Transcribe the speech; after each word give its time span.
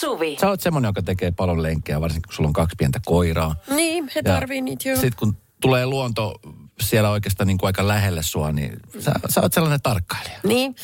Suvi. 0.00 0.36
Sä 0.40 0.48
oot 0.48 0.60
semmonen, 0.60 0.88
joka 0.88 1.02
tekee 1.02 1.30
paljon 1.30 1.62
lenkkejä, 1.62 2.00
varsinkin 2.00 2.28
kun 2.28 2.34
sulla 2.34 2.48
on 2.48 2.52
kaksi 2.52 2.76
pientä 2.78 3.00
koiraa. 3.06 3.54
Niin, 3.76 4.10
he 4.14 4.22
tarvii 4.22 4.60
niitä 4.60 4.88
joo. 4.88 4.96
Sitten 4.96 5.18
kun 5.18 5.36
tulee 5.60 5.86
luonto 5.86 6.40
siellä 6.80 7.10
oikeastaan 7.10 7.46
niin 7.46 7.58
kuin 7.58 7.68
aika 7.68 7.88
lähelle 7.88 8.22
sua, 8.22 8.52
niin 8.52 8.80
sä, 8.98 9.12
sä 9.28 9.40
oot 9.40 9.52
sellainen 9.52 9.82
tarkkailija. 9.82 10.38
Niin, 10.44 10.74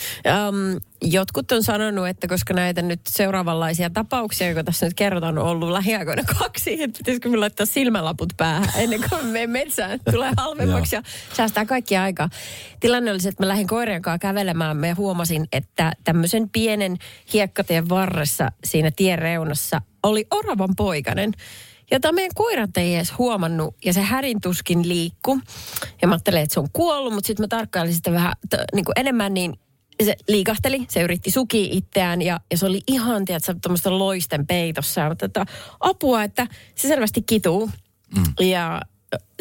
um, 0.48 0.80
jotkut 1.02 1.52
on 1.52 1.62
sanonut, 1.62 2.08
että 2.08 2.28
koska 2.28 2.54
näitä 2.54 2.82
nyt 2.82 3.00
seuraavanlaisia 3.08 3.90
tapauksia, 3.90 4.46
joita 4.46 4.64
tässä 4.64 4.86
nyt 4.86 4.94
kerrotaan, 4.94 5.38
on 5.38 5.46
ollut 5.46 5.70
lähiaikoina 5.70 6.22
kaksi, 6.38 6.82
että 6.82 6.98
pitäisikö 6.98 7.28
me 7.28 7.36
laittaa 7.36 7.66
silmälaput 7.66 8.32
päähän 8.36 8.68
ennen 8.76 9.00
kuin 9.10 9.26
me 9.26 9.46
metsään 9.46 10.00
tulee 10.10 10.32
halvemmaksi 10.36 10.96
ja 10.96 11.02
säästää 11.32 11.64
kaikkia 11.64 12.02
aikaa. 12.02 12.28
Tilanne 12.80 13.10
oli 13.10 13.20
se, 13.20 13.28
että 13.28 13.42
mä 13.42 13.48
lähdin 13.48 13.66
koirien 13.66 14.02
kanssa 14.02 14.18
kävelemään 14.18 14.84
ja 14.84 14.94
huomasin, 14.94 15.46
että 15.52 15.92
tämmöisen 16.04 16.50
pienen 16.50 16.96
hiekkatien 17.32 17.88
varressa 17.88 18.52
siinä 18.64 18.90
tien 18.90 19.18
reunassa 19.18 19.80
oli 20.02 20.26
oravan 20.30 20.76
poikainen 20.76 21.32
jota 21.90 22.12
meidän 22.12 22.34
koirat 22.34 22.76
ei 22.76 22.96
edes 22.96 23.18
huomannut, 23.18 23.74
ja 23.84 23.92
se 23.92 24.00
härintuskin 24.00 24.88
liikku. 24.88 25.40
Ja 26.02 26.08
mä 26.08 26.14
ajattelin, 26.14 26.40
että 26.40 26.54
se 26.54 26.60
on 26.60 26.68
kuollut, 26.72 27.14
mutta 27.14 27.26
sitten 27.26 27.44
mä 27.44 27.48
tarkkailin 27.48 27.94
sitä 27.94 28.12
vähän 28.12 28.32
t- 28.50 28.74
niin 28.74 28.84
kuin 28.84 28.94
enemmän, 28.96 29.34
niin 29.34 29.58
se 30.04 30.16
liikahteli, 30.28 30.86
se 30.88 31.02
yritti 31.02 31.30
suki 31.30 31.68
itseään 31.72 32.22
ja, 32.22 32.40
ja 32.50 32.58
se 32.58 32.66
oli 32.66 32.80
ihan, 32.86 33.24
tiedätkö, 33.24 33.54
tuommoista 33.62 33.98
loisten 33.98 34.46
peitossa. 34.46 35.00
Ja 35.00 35.14
tätä 35.14 35.46
apua, 35.80 36.22
että 36.22 36.46
se 36.74 36.88
selvästi 36.88 37.22
kituu. 37.22 37.70
Mm. 38.16 38.46
Ja 38.46 38.82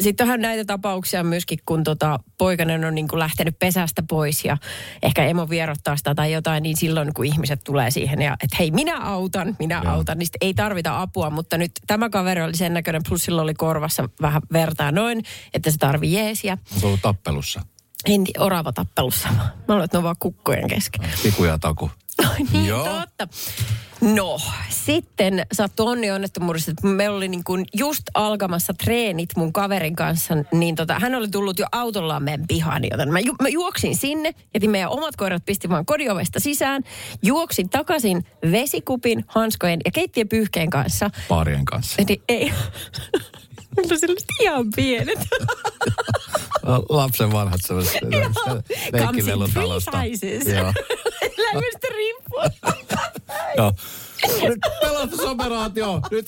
sitten 0.00 0.24
onhan 0.24 0.40
näitä 0.40 0.64
tapauksia 0.64 1.24
myöskin, 1.24 1.58
kun 1.66 1.84
tota, 1.84 2.18
poikainen 2.38 2.84
on 2.84 2.94
niin 2.94 3.08
kuin 3.08 3.18
lähtenyt 3.18 3.58
pesästä 3.58 4.02
pois 4.08 4.44
ja 4.44 4.56
ehkä 5.02 5.24
emo 5.24 5.48
vierottaa 5.50 5.96
sitä 5.96 6.14
tai 6.14 6.32
jotain, 6.32 6.62
niin 6.62 6.76
silloin 6.76 7.14
kun 7.14 7.24
ihmiset 7.24 7.60
tulee 7.64 7.90
siihen 7.90 8.22
ja 8.22 8.36
että 8.42 8.56
hei 8.58 8.70
minä 8.70 9.00
autan, 9.00 9.56
minä 9.58 9.80
Joo. 9.84 9.92
autan, 9.92 10.18
niin 10.18 10.28
ei 10.40 10.54
tarvita 10.54 11.02
apua. 11.02 11.30
Mutta 11.30 11.58
nyt 11.58 11.72
tämä 11.86 12.10
kaveri 12.10 12.42
oli 12.42 12.56
sen 12.56 12.74
näköinen, 12.74 13.02
plus 13.08 13.24
sillä 13.24 13.42
oli 13.42 13.54
korvassa 13.54 14.08
vähän 14.20 14.42
vertaa 14.52 14.92
noin, 14.92 15.22
että 15.54 15.70
se 15.70 15.78
tarvii 15.78 16.12
jeesiä. 16.12 16.58
Onko 16.74 16.86
ollut 16.86 17.02
tappelussa? 17.02 17.60
En 18.04 18.24
orava 18.38 18.72
tappelussa. 18.72 19.28
Mä 19.28 19.50
luulen, 19.68 19.84
että 19.84 19.96
ne 19.96 19.98
on 19.98 20.04
vaan 20.04 20.16
kukkojen 20.18 20.68
kesken. 20.68 21.10
Tikuja 21.22 21.58
taku. 21.58 21.90
Niin, 22.52 22.66
Joo. 22.66 22.84
totta. 22.84 23.28
No, 24.00 24.40
sitten 24.70 25.46
sattui 25.52 25.92
onni 25.92 26.10
onnettomuudesta, 26.10 26.70
että 26.70 26.86
meillä 26.86 27.16
oli 27.16 27.28
niin 27.28 27.44
kuin 27.44 27.64
just 27.74 28.02
alkamassa 28.14 28.74
treenit 28.74 29.28
mun 29.36 29.52
kaverin 29.52 29.96
kanssa, 29.96 30.34
niin 30.52 30.74
tota, 30.74 30.98
hän 30.98 31.14
oli 31.14 31.28
tullut 31.28 31.58
jo 31.58 31.66
autollaan 31.72 32.22
meidän 32.22 32.46
pihaan, 32.48 32.82
joten 32.90 33.12
mä, 33.12 33.20
ju, 33.20 33.34
mä 33.42 33.48
juoksin 33.48 33.96
sinne, 33.96 34.34
jätin 34.54 34.70
meidän 34.70 34.90
omat 34.90 35.16
koirat, 35.16 35.44
pistin 35.46 35.70
vaan 35.70 35.86
kodiovesta 35.86 36.40
sisään, 36.40 36.82
juoksin 37.22 37.68
takaisin 37.68 38.24
vesikupin, 38.50 39.24
hanskojen 39.26 39.80
ja 39.84 39.90
keittiöpyyhkeen 39.90 40.70
kanssa. 40.70 41.10
Paarien 41.28 41.64
kanssa. 41.64 42.02
Eli 42.02 42.22
ei. 42.28 42.52
Mulla 43.76 43.94
on 44.08 44.16
ihan 44.40 44.66
pienet. 44.76 45.18
Lapsen 46.88 47.32
vanhat 47.32 47.60
sellaiset 47.64 48.00
leikkilelut 48.92 49.50
talosta. 49.54 49.90
Joo. 50.54 50.72
Elämästä 51.38 51.88
riippuu. 51.94 52.40
Joo. 53.56 53.72
Nyt 54.48 54.58
pelastusoperaatio. 54.80 56.00
Nyt 56.10 56.26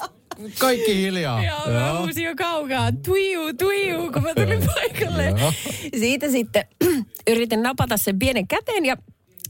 kaikki 0.59 0.97
hiljaa. 0.97 1.45
Joo, 1.45 1.69
mä 1.69 1.99
huusin 1.99 2.25
jo 2.25 2.35
kaukaa. 2.37 2.93
Tuiu, 3.05 3.55
tuiu, 3.59 4.13
kun 4.13 4.23
mä 4.23 4.35
tulin 4.35 4.63
paikalle. 4.75 5.35
Siitä 5.99 6.31
sitten 6.31 6.65
yritin 7.31 7.63
napata 7.63 7.97
sen 7.97 8.19
pienen 8.19 8.49
käteen 8.49 8.85
ja 8.85 8.97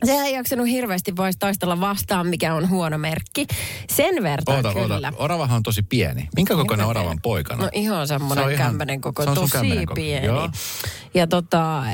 Sehän 0.04 0.27
ei 0.27 0.34
jaksanut 0.34 0.68
hirveästi 0.68 1.16
voisi 1.16 1.38
taistella 1.38 1.80
vastaan, 1.80 2.27
mikä 2.27 2.54
on 2.54 2.68
huono 2.68 2.98
merkki. 2.98 3.46
Sen 3.91 4.22
verran 4.22 4.56
oota, 4.56 4.72
kyllä. 4.75 4.94
Oota. 4.94 5.12
Oravahan 5.16 5.56
on 5.56 5.62
tosi 5.62 5.82
pieni. 5.82 6.28
Minkä 6.36 6.54
kokoinen 6.54 6.86
oravan 6.86 7.19
poikana? 7.22 7.62
No 7.62 7.69
ihan 7.72 8.08
semmoinen 8.08 8.50
se 8.50 8.56
kämmenen 8.56 9.00
koko, 9.00 9.22
se 9.22 9.31
on 9.31 9.34
tosi 9.34 9.58
pieni. 9.94 10.26
Joo. 10.26 10.50
Ja 11.14 11.26
tota, 11.26 11.84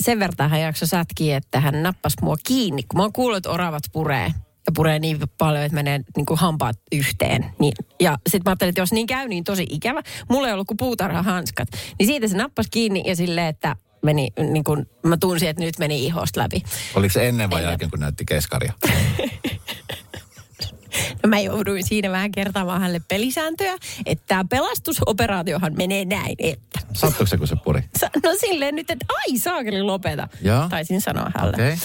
sen 0.00 0.18
verran 0.18 0.50
hän 0.50 0.60
jaksoi 0.60 0.88
sätkiä, 0.88 1.36
että 1.36 1.60
hän 1.60 1.82
nappasi 1.82 2.16
mua 2.22 2.36
kiinni. 2.46 2.82
Kun 2.82 2.98
mä 2.98 3.02
oon 3.02 3.12
kuullut, 3.12 3.36
että 3.36 3.50
oravat 3.50 3.82
puree 3.92 4.26
ja 4.66 4.72
puree 4.74 4.98
niin 4.98 5.18
paljon, 5.38 5.64
että 5.64 5.74
menee 5.74 6.00
niin 6.16 6.26
kuin 6.26 6.38
hampaat 6.38 6.76
yhteen. 6.92 7.46
Niin, 7.58 7.72
ja 8.00 8.18
sitten 8.28 8.42
mä 8.44 8.50
ajattelin, 8.50 8.68
että 8.68 8.80
jos 8.80 8.92
niin 8.92 9.06
käy, 9.06 9.28
niin 9.28 9.44
tosi 9.44 9.66
ikävä. 9.70 10.02
Mulla 10.28 10.46
ei 10.48 10.52
ollut 10.52 10.66
kuin 10.66 10.76
puutarhahanskat. 10.76 11.68
Niin 11.98 12.06
siitä 12.06 12.28
se 12.28 12.36
nappasi 12.36 12.70
kiinni 12.70 13.02
ja 13.06 13.16
silleen, 13.16 13.46
että 13.46 13.76
meni, 14.02 14.28
niin 14.50 14.64
kuin, 14.64 14.86
mä 15.02 15.16
tunsin, 15.16 15.48
että 15.48 15.62
nyt 15.62 15.78
meni 15.78 16.06
ihosta 16.06 16.40
läpi. 16.40 16.62
Oliko 16.94 17.12
se 17.12 17.28
ennen 17.28 17.50
vai 17.50 17.62
jälkeen, 17.62 17.90
kun 17.90 18.00
näytti 18.00 18.24
keskaria? 18.24 18.72
No 21.22 21.28
mä 21.28 21.40
jouduin 21.40 21.86
siinä 21.86 22.10
vähän 22.10 22.32
kertaamaan 22.32 22.80
hänelle 22.80 23.00
pelisääntöjä, 23.08 23.76
että 24.06 24.24
tämä 24.26 24.44
pelastusoperaatiohan 24.50 25.76
menee 25.76 26.04
näin, 26.04 26.34
että... 26.38 26.80
Sattuiko 26.92 27.26
se, 27.26 27.36
kun 27.36 27.48
se 27.48 27.56
puri? 27.64 27.82
No 28.24 28.30
silleen 28.40 28.74
nyt, 28.74 28.90
että 28.90 29.06
ai 29.08 29.38
saakeli 29.38 29.82
lopeta, 29.82 30.28
ja? 30.42 30.66
taisin 30.70 31.00
sanoa 31.00 31.30
hänelle. 31.36 31.56
Okay. 31.56 31.76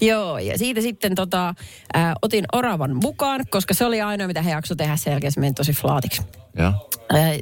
Joo, 0.00 0.38
ja 0.38 0.58
siitä 0.58 0.80
sitten 0.80 1.14
tota, 1.14 1.54
ää, 1.94 2.14
otin 2.22 2.44
oravan 2.52 2.96
mukaan, 2.96 3.44
koska 3.50 3.74
se 3.74 3.84
oli 3.84 4.00
ainoa, 4.00 4.26
mitä 4.26 4.42
he 4.42 4.50
jakso 4.50 4.74
tehdä 4.74 4.96
sen 4.96 5.10
jälkeen, 5.10 5.32
se 5.32 5.40
meni 5.40 5.52
tosi 5.52 5.72
flaatiksi. 5.72 6.22
Ja. 6.56 6.72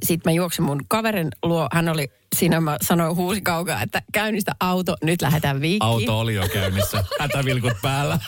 Sitten 0.03 0.33
mä 0.33 0.37
juoksin 0.37 0.65
mun 0.65 0.81
kaverin 0.89 1.29
luo, 1.43 1.69
hän 1.73 1.89
oli 1.89 2.11
siinä 2.37 2.61
mä 2.61 2.77
sanoin 2.83 3.17
huusi 3.17 3.41
kaukaa, 3.41 3.83
että 3.83 4.03
käynnistä 4.13 4.53
auto, 4.61 4.97
nyt 5.03 5.23
lähdetään 5.23 5.61
viikkiin. 5.61 5.91
Auto 5.91 6.21
oli 6.21 6.35
jo 6.35 6.49
käynnissä, 6.53 7.05
hätävilkut 7.21 7.73
päällä. 7.83 8.19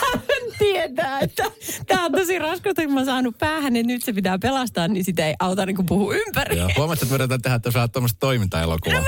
hän 0.00 0.22
tietää, 0.58 1.20
että 1.20 1.44
tämä 1.86 2.04
on 2.04 2.12
tosi 2.12 2.38
raskasta, 2.38 2.82
kun 2.82 2.94
mä 2.94 3.04
saanut 3.04 3.38
päähän, 3.38 3.76
että 3.76 3.86
nyt 3.86 4.02
se 4.02 4.12
pitää 4.12 4.38
pelastaa, 4.38 4.88
niin 4.88 5.04
sitä 5.04 5.26
ei 5.26 5.34
auta 5.40 5.66
niin 5.66 5.86
puhu 5.86 6.12
ympäri. 6.12 6.58
Joo, 6.58 6.70
huomasit, 6.76 7.12
että 7.12 7.26
me 7.26 7.38
tehdä 7.38 7.58
tässä 7.58 7.88
tuommoista 7.88 8.20
toimintaelokuvaa. 8.20 9.00
No 9.00 9.06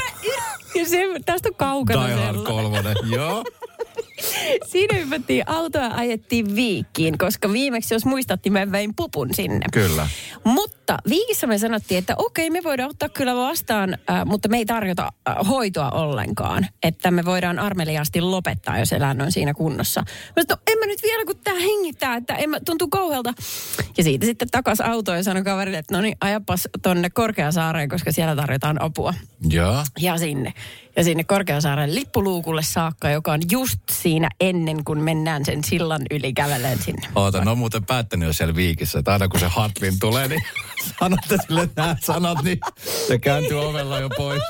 ja 0.75 0.89
se, 0.89 0.99
tästä 1.25 1.49
on 1.49 1.55
kaukana. 1.55 2.07
Die 2.07 2.17
Hard 2.17 2.37
kolmonen, 2.37 2.97
joo. 3.11 3.45
Siinä 4.67 4.99
hypättiin 4.99 5.49
autoa 5.49 5.91
ajettiin 5.95 6.57
Viikkiin, 6.57 7.19
koska 7.19 7.53
viimeksi, 7.53 7.95
jos 7.95 8.05
muistattiin, 8.05 8.53
mä 8.53 8.73
vein 8.73 8.95
pupun 8.95 9.35
sinne. 9.35 9.67
Kyllä. 9.73 10.09
Mutta 10.45 10.84
Viikissä 11.09 11.47
me 11.47 11.59
sanottiin, 11.59 11.99
että 11.99 12.15
okei, 12.19 12.51
me 12.51 12.65
voidaan 12.65 12.91
ottaa 12.91 13.09
kyllä 13.09 13.35
vastaan, 13.35 13.99
äh, 14.11 14.25
mutta 14.25 14.49
me 14.49 14.57
ei 14.57 14.67
tarjota 14.67 15.13
äh, 15.29 15.37
hoitoa 15.49 15.91
ollenkaan. 15.91 16.67
Että 16.83 17.11
me 17.11 17.25
voidaan 17.25 17.59
armeliaasti 17.59 18.21
lopettaa, 18.21 18.79
jos 18.79 18.93
eläin 18.93 19.23
on 19.23 19.33
siinä 19.33 19.55
kunnossa. 19.55 20.01
Mä 20.01 20.43
sanoin, 20.43 20.47
no 20.49 20.57
en 20.73 20.79
mä 20.79 20.87
nyt 20.87 21.03
vielä, 21.03 21.25
kun 21.25 21.37
tää 21.45 21.55
hengittää, 21.55 22.17
että 22.17 22.35
en 22.35 22.51
mä, 22.51 22.61
tuntuu 22.61 22.89
kauhealta. 22.89 23.35
Ja 23.97 24.05
siitä 24.05 24.27
sitten 24.27 24.49
takas 24.51 24.81
autoon 24.81 25.17
ja 25.17 25.25
sanoi 25.25 25.43
kaverille, 25.43 25.79
että 25.79 25.97
no 25.97 26.01
niin, 26.01 26.17
ajapas 26.21 26.69
tonne 26.83 27.11
Korkeasaareen, 27.11 27.89
koska 27.89 28.13
siellä 28.13 28.37
tarjotaan 28.37 28.83
apua. 28.83 29.15
Joo. 29.51 29.85
Ja 30.01 30.19
sinne 30.19 30.55
ja 30.97 31.05
sinne 31.05 31.25
Korkeasaaren 31.25 31.95
lippuluukulle 31.95 32.63
saakka, 32.63 33.11
joka 33.11 33.33
on 33.33 33.41
just 33.51 33.81
siinä 33.91 34.29
ennen 34.41 34.85
kuin 34.85 35.03
mennään 35.03 35.45
sen 35.45 35.65
sillan 35.65 36.03
yli 36.11 36.33
kävelen 36.33 36.83
sinne. 36.83 37.09
Oota, 37.15 37.45
no 37.45 37.55
muuten 37.55 37.87
päättänyt 37.87 38.27
jo 38.27 38.33
siellä 38.33 38.55
viikissä, 38.55 38.99
että 38.99 39.13
aina 39.13 39.29
kun 39.29 39.41
se 39.41 39.47
Hatlin 39.47 39.99
tulee, 40.01 40.29
niin 40.29 40.43
sanotte 41.01 41.37
sille 41.47 41.69
nämä 41.77 41.97
sanat, 42.01 42.43
niin 42.43 42.59
se 43.09 43.19
kääntyy 43.19 43.65
ovella 43.65 43.99
jo 43.99 44.09
pois. 44.09 44.43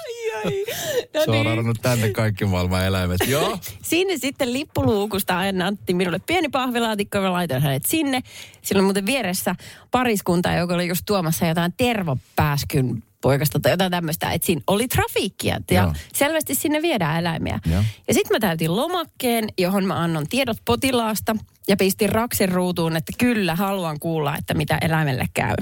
No 1.14 1.24
se 1.24 1.30
on 1.30 1.64
niin. 1.64 1.74
tänne 1.82 2.10
kaikki 2.10 2.44
maailman 2.44 2.84
eläimet. 2.84 3.20
Joo. 3.26 3.58
Sinne 3.82 4.16
sitten 4.16 4.52
lippuluukusta 4.52 5.38
aina 5.38 5.66
antti 5.66 5.94
minulle 5.94 6.18
pieni 6.18 6.48
pahvilaatikko 6.48 7.18
ja 7.18 7.32
laitoin 7.32 7.62
hänet 7.62 7.86
sinne. 7.86 8.22
Silloin 8.62 8.84
muuten 8.84 9.06
vieressä 9.06 9.54
pariskunta, 9.90 10.52
joka 10.52 10.74
oli 10.74 10.88
just 10.88 11.02
tuomassa 11.06 11.46
jotain 11.46 11.74
tervopääskyn 11.76 13.02
poikasta 13.20 13.60
tai 13.60 13.72
jotain 13.72 13.90
tämmöistä, 13.90 14.32
että 14.32 14.46
siinä 14.46 14.60
oli 14.66 14.88
trafiikkia 14.88 15.60
ja 15.70 15.82
Joo. 15.82 15.92
selvästi 16.14 16.54
sinne 16.54 16.82
viedään 16.82 17.18
eläimiä. 17.18 17.58
Joo. 17.70 17.84
Ja 18.08 18.14
sitten 18.14 18.34
mä 18.34 18.40
täytin 18.40 18.76
lomakkeen, 18.76 19.48
johon 19.58 19.84
mä 19.84 20.00
annon 20.00 20.28
tiedot 20.28 20.56
potilaasta 20.64 21.36
ja 21.68 21.76
pistin 21.76 22.08
raksin 22.08 22.48
ruutuun, 22.48 22.96
että 22.96 23.12
kyllä 23.18 23.56
haluan 23.56 24.00
kuulla, 24.00 24.36
että 24.36 24.54
mitä 24.54 24.78
eläimelle 24.80 25.26
käy. 25.34 25.56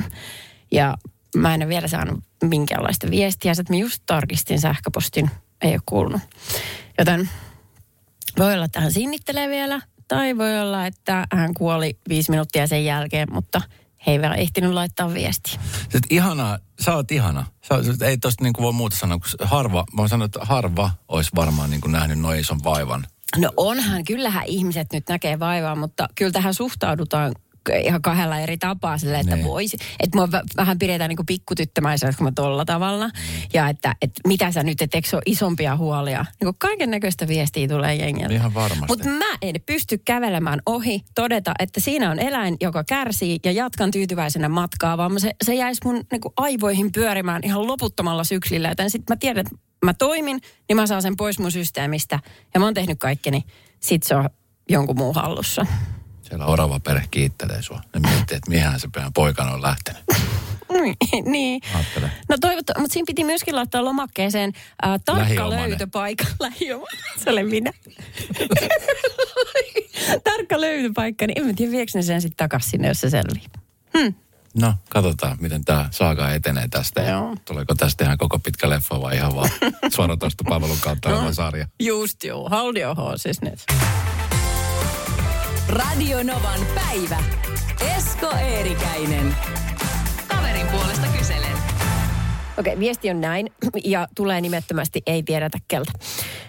Ja 0.73 0.97
mä 1.37 1.55
en 1.55 1.63
ole 1.63 1.69
vielä 1.69 1.89
saanut 1.89 2.21
minkäänlaista 2.45 3.11
viestiä, 3.11 3.53
että 3.53 3.73
mä 3.73 3.77
just 3.77 4.03
tarkistin 4.07 4.61
sähköpostin, 4.61 5.31
ei 5.63 5.73
ole 5.73 5.81
kuulunut. 5.87 6.21
Joten 6.99 7.31
voi 8.39 8.55
olla, 8.55 8.65
että 8.65 8.81
hän 8.81 8.93
sinnittelee 8.93 9.49
vielä, 9.49 9.81
tai 10.09 10.39
voi 10.39 10.61
olla, 10.61 10.87
että 10.87 11.27
hän 11.33 11.55
kuoli 11.55 11.99
viisi 12.09 12.31
minuuttia 12.31 12.67
sen 12.67 12.85
jälkeen, 12.85 13.29
mutta– 13.33 13.61
he 14.07 14.13
ei 14.13 14.21
vielä 14.21 14.35
ehtinyt 14.35 14.73
laittaa 14.73 15.15
viestiä. 15.15 15.61
Sitten 15.83 16.01
ihanaa, 16.11 16.59
sä 16.81 16.95
oot 16.95 17.13
ihana. 17.13 17.47
Sä, 17.69 18.07
ei 18.07 18.19
tosta 18.19 18.45
niin 18.45 18.53
kuin 18.53 18.65
voi 18.65 18.73
muuta 18.73 18.97
sanoa, 18.97 19.19
kun 19.19 19.49
harva, 19.49 19.85
mä 19.93 20.09
sanon, 20.09 20.27
että 20.27 20.41
harva 20.43 20.91
olisi 21.09 21.31
varmaan 21.35 21.71
niin 21.71 21.81
kuin 21.81 21.93
nähnyt 21.93 22.19
noin 22.19 22.41
ison 22.41 22.65
vaivan. 22.65 23.07
No 23.37 23.51
onhan, 23.57 24.05
kyllähän 24.05 24.45
ihmiset 24.47 24.93
nyt 24.93 25.09
näkee 25.09 25.39
vaivaa, 25.39 25.75
mutta 25.75 26.09
kyllä 26.15 26.33
tähän 26.33 26.55
suhtaudutaan 26.55 27.33
ihan 27.85 28.03
kahdella 28.03 28.39
eri 28.39 28.59
tapaa 28.59 28.99
sille, 28.99 29.19
että 29.19 29.37
Niin. 29.37 29.47
voisi. 29.47 29.77
Että 30.01 30.19
mua 30.19 30.27
vä- 30.27 30.47
vähän 30.57 30.79
pidetään 30.79 31.09
niin 31.09 31.17
kuin 31.17 31.27
pikkutyttömäisenä, 31.27 32.13
kun 32.19 32.27
mä 32.27 32.33
tolla 32.35 32.65
tavalla. 32.65 33.11
Ja 33.55 33.69
että, 33.69 33.97
että 34.03 34.21
mitä 34.27 34.53
sä 34.53 34.63
nyt, 34.63 34.83
et 34.83 34.95
eikö 34.95 35.09
ole 35.13 35.23
isompia 35.27 35.77
huolia? 35.77 36.25
Niin 36.43 36.55
kaiken 36.59 36.91
näköistä 36.91 37.29
viestiä 37.29 37.69
tulee 37.69 37.95
jengiltä. 37.95 38.35
Ihan 38.35 38.55
varmasti. 38.55 38.87
Mutta 38.89 39.09
mä 39.09 39.37
en 39.43 39.55
pysty 39.67 39.99
kävelemään 39.99 40.61
ohi, 40.67 41.03
todeta, 41.15 41.55
että 41.59 41.81
siinä 41.81 42.11
on 42.11 42.19
eläin, 42.19 42.57
joka 42.61 42.85
kärsii 42.85 43.39
ja 43.45 43.53
jatkan 43.53 43.91
tyytyväisenä 43.91 44.49
matkaa, 44.49 44.99
vaan 44.99 45.21
se, 45.21 45.31
se 45.45 45.55
jäisi 45.55 45.81
mun 45.85 45.95
niin 45.95 46.21
aivoihin 46.37 46.93
pyörimään 46.93 47.43
ihan 47.45 47.67
loputtomalla 47.67 48.25
syklillä. 48.25 48.69
Joten 48.69 48.91
sitten 48.91 49.15
mä 49.15 49.17
tiedän, 49.17 49.41
että 49.47 49.57
mä 49.85 49.95
toimin, 49.95 50.41
niin 50.69 50.77
mä 50.77 50.87
saan 50.87 51.03
sen 51.03 51.17
pois 51.17 51.39
mun 51.39 51.53
systeemistä. 51.53 52.19
Ja 52.55 52.61
mä 52.61 52.67
oon 52.67 52.75
tehnyt 52.75 52.99
kaikkeni. 52.99 53.43
Sit 53.81 54.03
se 54.03 54.15
on 54.17 54.29
jonkun 54.69 54.97
muun 54.99 55.15
hallussa. 55.15 55.67
Siellä 56.33 56.47
orava 56.47 56.81
perhe 56.81 57.07
kiittelee 57.11 57.63
sua. 57.63 57.81
Ne 57.95 58.01
miettii, 58.11 58.37
että 58.37 58.51
mihän 58.51 58.81
se 58.81 58.89
poikana 59.15 59.51
on 59.53 59.63
lähtenyt. 59.63 60.03
Niin. 61.25 61.61
Ajattele. 61.75 62.11
No 62.29 62.37
toivottu, 62.41 62.73
mutta 62.79 62.93
siinä 62.93 63.05
piti 63.07 63.25
myöskin 63.25 63.55
laittaa 63.57 63.85
lomakkeeseen 63.85 64.53
äh, 64.87 65.01
tarkka 65.05 65.23
Lähiomainen. 65.23 65.69
löytöpaikka. 65.71 66.25
Lähioma. 66.41 66.87
Se 67.25 67.31
olen 67.31 67.47
minä. 67.49 67.73
tarkka 70.25 70.61
löytöpaikka, 70.61 71.27
niin 71.27 71.39
en 71.39 71.47
mä 71.47 71.53
tiedä, 71.57 71.73
viekö 71.73 71.93
ne 71.95 72.03
sen 72.03 72.23
sitten 72.23 72.37
takaisin 72.37 72.71
sinne, 72.71 72.89
jos 72.89 73.01
se 73.01 73.11
selvii. 73.11 73.45
No, 74.55 74.75
katsotaan, 74.89 75.37
miten 75.41 75.65
tämä 75.65 75.89
saaga 75.91 76.31
etenee 76.33 76.69
tästä. 76.69 77.03
Joo. 77.03 77.37
Tuleeko 77.45 77.75
tästä 77.75 78.05
ihan 78.05 78.19
koko 78.19 78.39
pitkä 78.39 78.71
leffa 78.71 79.01
vai 79.01 79.17
ihan 79.17 79.35
vaan 79.35 79.51
suoratoistopalvelun 79.95 80.79
kautta 80.81 81.09
No. 81.11 81.33
sarja? 81.33 81.67
Just 81.81 82.25
joo, 82.25 82.51
your 82.81 82.97
horses 82.97 83.41
nyt. 83.43 83.59
Radio 85.73 86.23
Novan 86.23 86.61
päivä. 86.75 87.19
Esko 87.97 88.31
Eerikäinen. 88.37 89.37
Kaverin 90.29 90.67
puolesta 90.67 91.07
Okei, 92.59 92.79
viesti 92.79 93.11
on 93.11 93.21
näin 93.21 93.51
ja 93.85 94.09
tulee 94.15 94.41
nimettömästi 94.41 95.03
ei 95.07 95.23
tiedetä 95.23 95.59
keltä. 95.69 95.93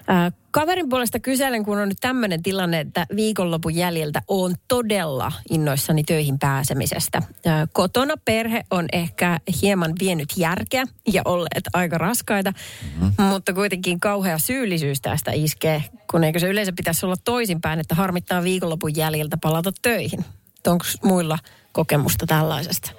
Äh, 0.10 0.34
kaverin 0.52 0.90
puolesta 0.90 1.20
kyselen, 1.20 1.66
kun 1.66 1.78
on 1.78 1.90
nyt 1.90 1.98
tämmöinen 2.02 2.44
tilanne, 2.44 2.80
että 2.80 3.06
viikonlopun 3.16 3.76
jäljiltä 3.76 4.22
on 4.28 4.56
todella 4.68 5.32
innoissani 5.50 6.04
töihin 6.04 6.40
pääsemisestä. 6.40 7.18
Äh, 7.18 7.68
kotona 7.74 8.14
perhe 8.26 8.64
on 8.72 8.86
ehkä 8.94 9.40
hieman 9.62 9.94
vienyt 10.00 10.30
järkeä 10.38 10.84
ja 11.14 11.22
olleet 11.26 11.64
aika 11.74 11.98
raskaita, 11.98 12.52
mm-hmm. 12.52 13.26
mutta 13.26 13.54
kuitenkin 13.54 14.00
kauhea 14.00 14.38
syyllisyys 14.38 15.02
tästä 15.02 15.32
iskee, 15.32 15.84
kun 16.12 16.24
eikö 16.24 16.40
se 16.40 16.48
yleensä 16.48 16.74
pitäisi 16.76 17.06
olla 17.06 17.16
toisinpäin, 17.24 17.80
että 17.80 17.96
harmittaa 17.96 18.44
viikonlopun 18.44 18.96
jäljiltä 18.96 19.38
palata 19.42 19.72
töihin. 19.82 20.26
Onko 20.68 20.86
muilla 21.04 21.38
kokemusta 21.72 22.26
tällaisesta? 22.26 22.92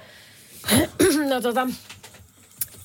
no 1.29 1.41
tota, 1.41 1.67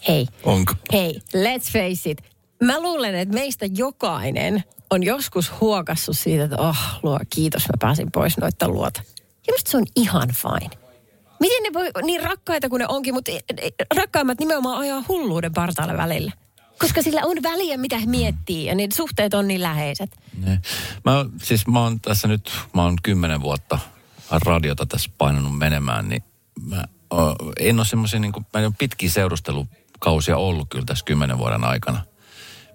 hei. 0.08 0.26
Onko? 0.44 0.74
Hei, 0.92 1.20
let's 1.36 1.72
face 1.72 2.10
it. 2.10 2.22
Mä 2.62 2.82
luulen, 2.82 3.14
että 3.14 3.34
meistä 3.34 3.66
jokainen 3.74 4.64
on 4.90 5.02
joskus 5.02 5.52
huokassut 5.60 6.18
siitä, 6.18 6.44
että 6.44 6.56
oh, 6.56 6.76
luo, 7.02 7.18
kiitos, 7.30 7.62
mä 7.62 7.74
pääsin 7.80 8.12
pois 8.12 8.38
noita 8.38 8.68
luota. 8.68 9.02
Ja 9.46 9.52
musta 9.52 9.70
se 9.70 9.76
on 9.76 9.86
ihan 9.96 10.28
fine. 10.28 10.80
Miten 11.40 11.62
ne 11.62 11.72
voi, 11.72 11.90
niin 12.02 12.22
rakkaita 12.22 12.68
kuin 12.68 12.80
ne 12.80 12.86
onkin, 12.88 13.14
mutta 13.14 13.32
rakkaimmat 13.96 14.40
nimenomaan 14.40 14.78
ajaa 14.78 15.04
hulluuden 15.08 15.52
partaalle 15.52 15.96
välillä. 15.96 16.32
Koska 16.78 17.02
sillä 17.02 17.20
on 17.24 17.36
väliä, 17.42 17.76
mitä 17.76 17.98
he 17.98 18.06
miettii, 18.06 18.66
ja 18.66 18.74
niiden 18.74 18.96
suhteet 18.96 19.34
on 19.34 19.48
niin 19.48 19.62
läheiset. 19.62 20.16
Ne. 20.44 20.60
Mä, 21.04 21.26
siis 21.42 21.66
mä 21.66 21.82
oon 21.82 22.00
tässä 22.00 22.28
nyt, 22.28 22.52
mä 22.74 22.82
oon 22.82 22.96
kymmenen 23.02 23.42
vuotta 23.42 23.78
radiota 24.30 24.86
tässä 24.86 25.10
painanut 25.18 25.58
menemään, 25.58 26.08
niin 26.08 26.22
mä 26.62 26.84
o, 27.10 27.16
en 27.58 27.78
ole 27.78 27.86
semmoisia, 27.86 28.20
niin 28.20 28.32
kuin, 28.32 28.46
mä 28.54 28.60
en 28.60 28.66
ole 28.66 28.74
pitkiä 28.78 29.10
seurustelukausia 30.04 30.36
ollut 30.36 30.68
kyllä 30.70 30.84
tässä 30.84 31.04
kymmenen 31.04 31.38
vuoden 31.38 31.64
aikana, 31.64 32.02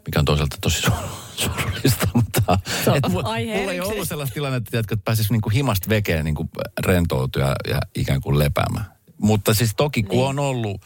mikä 0.06 0.20
on 0.20 0.26
toisaalta 0.26 0.58
tosi 0.62 0.88
su- 0.88 0.94
surullista, 1.42 2.08
mutta 2.14 2.42
Se 2.84 2.92
on 2.92 2.98
et, 2.98 3.06
mu- 3.06 3.10
mulla 3.12 3.38
ei 3.72 3.82
ollut 3.82 4.08
sellaista 4.08 4.34
tilannetta, 4.34 4.80
että 4.80 4.98
pääsisi 4.98 5.34
niin 5.34 5.52
himasta 5.54 5.90
vekeen 5.90 6.26
niin 6.26 6.36
rentoutua 6.86 7.44
ja, 7.44 7.56
ja 7.70 7.80
ikään 7.96 8.22
kuin 8.22 8.40
lepäämään. 8.40 8.86
Mutta 9.18 9.54
siis 9.54 9.74
toki 9.78 10.04
kun 10.04 10.18
Niin. 10.18 10.28
on 10.28 10.40
ollut, 10.40 10.82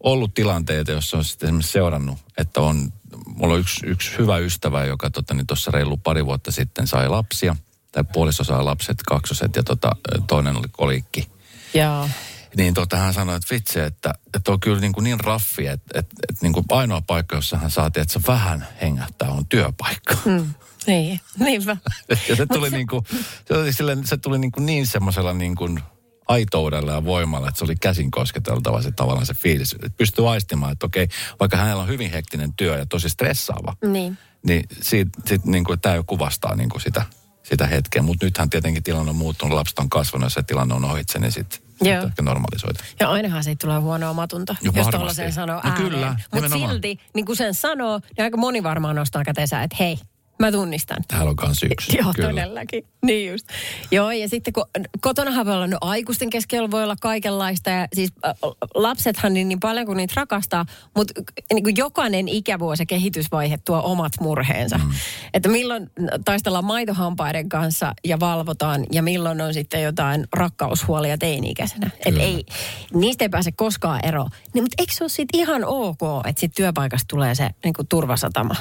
ollut 0.00 0.34
tilanteita, 0.34 0.92
joissa 0.92 1.16
on 1.16 1.24
sitten 1.24 1.46
esimerkiksi 1.46 1.72
seurannut, 1.72 2.18
että 2.38 2.60
on, 2.60 2.92
mulla 3.26 3.54
on 3.54 3.60
yksi, 3.60 3.86
yksi 3.86 4.18
hyvä 4.18 4.38
ystävä, 4.38 4.84
joka 4.84 5.10
tota, 5.10 5.34
niin 5.34 5.46
tuossa 5.46 5.70
reilu 5.70 5.96
pari 5.96 6.26
vuotta 6.26 6.52
sitten 6.52 6.86
sai 6.86 7.08
lapsia, 7.08 7.56
tai 7.92 8.04
puoliso 8.12 8.44
sai 8.44 8.62
lapset, 8.62 8.96
kaksoset 9.06 9.56
ja 9.56 9.62
tota, 9.62 9.90
toinen 10.26 10.56
oli 10.56 10.68
kolikki. 10.72 11.28
Joo. 11.74 12.08
Niin 12.56 12.74
tota, 12.74 12.96
hän 12.96 13.14
sanoi, 13.14 13.36
että 13.36 13.54
vitsi, 13.54 13.80
että, 13.80 14.14
että 14.34 14.52
on 14.52 14.60
kyllä 14.60 14.80
niin, 14.80 14.92
kuin 14.92 15.04
niin 15.04 15.20
raffi, 15.20 15.66
että, 15.66 15.98
että, 15.98 16.14
että 16.28 16.38
niin 16.42 16.52
kuin 16.52 16.64
ainoa 16.70 17.00
paikka, 17.00 17.36
jossa 17.36 17.58
hän 17.58 17.70
saatiin, 17.70 18.02
että 18.02 18.12
se 18.12 18.20
vähän 18.26 18.66
hengähtää, 18.80 19.30
on 19.30 19.46
työpaikka. 19.46 20.16
Mm. 20.24 20.54
Niin, 20.86 21.20
niinpä. 21.38 21.76
Ja 22.28 22.36
se 22.36 22.46
tuli, 22.46 22.70
niin 22.70 22.86
kuin, 22.86 23.04
se 23.48 23.54
oli 23.54 23.72
silleen, 23.72 24.06
se 24.06 24.16
tuli 24.16 24.38
niin, 24.38 24.52
kuin 24.52 24.66
niin 24.66 24.86
semmoisella 24.86 25.32
niin 25.32 25.54
kuin 25.54 25.80
aitoudella 26.28 26.92
ja 26.92 27.04
voimalla, 27.04 27.48
että 27.48 27.58
se 27.58 27.64
oli 27.64 27.76
käsin 27.76 28.10
kosketeltava 28.10 28.82
se 28.82 28.92
tavallaan 28.92 29.26
se 29.26 29.34
fiilis. 29.34 29.72
Että 29.72 29.96
pystyy 29.96 30.32
aistimaan, 30.32 30.72
että 30.72 30.86
okei, 30.86 31.08
vaikka 31.40 31.56
hänellä 31.56 31.82
on 31.82 31.88
hyvin 31.88 32.10
hektinen 32.10 32.52
työ 32.52 32.78
ja 32.78 32.86
tosi 32.86 33.08
stressaava, 33.08 33.76
Niin. 33.92 34.18
niin, 34.46 34.64
siitä, 34.82 35.10
sit, 35.26 35.44
niin 35.44 35.64
kuin, 35.64 35.80
tämä 35.80 35.94
jo 35.94 36.04
kuvastaa 36.06 36.54
niin 36.54 36.68
kuin 36.68 36.80
sitä, 36.82 37.02
sitä 37.42 37.66
hetkeä. 37.66 38.02
Mutta 38.02 38.26
nythän 38.26 38.50
tietenkin 38.50 38.82
tilanne 38.82 39.10
on 39.10 39.16
muuttunut, 39.16 39.54
lapset 39.54 39.78
on 39.78 39.90
kasvanut 39.90 40.26
ja 40.26 40.30
se 40.30 40.42
tilanne 40.42 40.74
on 40.74 40.84
ohitse, 40.84 41.18
niin 41.18 41.32
sitten 41.32 41.65
Joo. 41.80 42.04
ehkä 42.06 42.22
normalisoitu. 42.22 42.80
Ja 43.00 43.10
ainahan 43.10 43.44
siitä 43.44 43.66
tulee 43.66 43.78
huonoa 43.78 44.12
matunta, 44.12 44.56
Jo, 44.62 44.72
jos 44.74 44.86
tuollaisen 44.86 45.32
sanoo 45.32 45.56
No 45.56 45.70
ääneen. 45.70 45.90
kyllä, 45.90 46.16
Mutta 46.34 46.48
silti, 46.48 47.00
niin 47.14 47.26
kuin 47.26 47.36
sen 47.36 47.54
sanoo, 47.54 48.00
niin 48.16 48.24
aika 48.24 48.36
moni 48.36 48.62
varmaan 48.62 48.96
nostaa 48.96 49.24
kätensä, 49.24 49.62
että 49.62 49.76
hei, 49.80 49.98
mä 50.38 50.52
tunnistan. 50.52 50.96
Täällä 51.08 51.30
on 51.30 51.36
kans 51.36 51.62
yksi. 51.62 51.98
Joo, 51.98 52.12
kyllä. 52.14 52.30
todellakin. 52.30 52.86
Niin 53.02 53.30
just. 53.30 53.46
Joo, 53.90 54.10
ja 54.10 54.28
sitten 54.28 54.52
kun 54.52 54.64
kotonahan 55.00 55.46
voi 55.46 55.54
olla, 55.54 55.66
no 55.66 55.78
aikuisten 55.80 56.30
keskellä 56.30 56.70
voi 56.70 56.82
olla 56.82 56.96
kaikenlaista. 57.00 57.70
Ja 57.70 57.88
siis 57.94 58.12
äh, 58.26 58.34
lapsethan 58.74 59.34
niin, 59.34 59.48
niin 59.48 59.60
paljon 59.60 59.86
kuin 59.86 59.96
niitä 59.96 60.12
rakastaa, 60.16 60.66
mutta 60.96 61.22
niin 61.52 61.62
kuin 61.62 61.76
jokainen 61.76 62.28
ikävuosi 62.28 62.82
ja 62.82 62.86
kehitysvaihe 62.86 63.58
tuo 63.64 63.80
omat 63.84 64.12
murheensa. 64.20 64.78
Mm. 64.78 64.90
Että 65.34 65.48
milloin 65.48 65.90
taistellaan 66.24 66.64
maitohampaiden 66.64 67.48
kanssa 67.48 67.94
ja 68.04 68.20
valvotaan, 68.20 68.86
ja 68.92 69.02
milloin 69.02 69.40
on 69.40 69.54
sitten 69.54 69.82
jotain 69.82 70.26
rakkaushuolia 70.32 71.18
teini-ikäisenä. 71.18 71.90
Että 72.06 72.22
ei, 72.22 72.46
niistä 72.94 73.24
ei 73.24 73.28
pääse 73.28 73.52
koskaan 73.52 74.00
eroon. 74.04 74.30
Niin, 74.54 74.64
mutta 74.64 74.74
eikö 74.78 74.92
se 74.92 75.04
ole 75.04 75.08
sitten 75.08 75.40
ihan 75.40 75.64
ok, 75.64 76.00
että 76.26 76.40
sitten 76.40 76.56
työpaikasta 76.56 77.06
tulee 77.08 77.34
se 77.34 77.50
niin 77.64 77.74
kuin 77.74 77.88
turvasatama? 77.88 78.54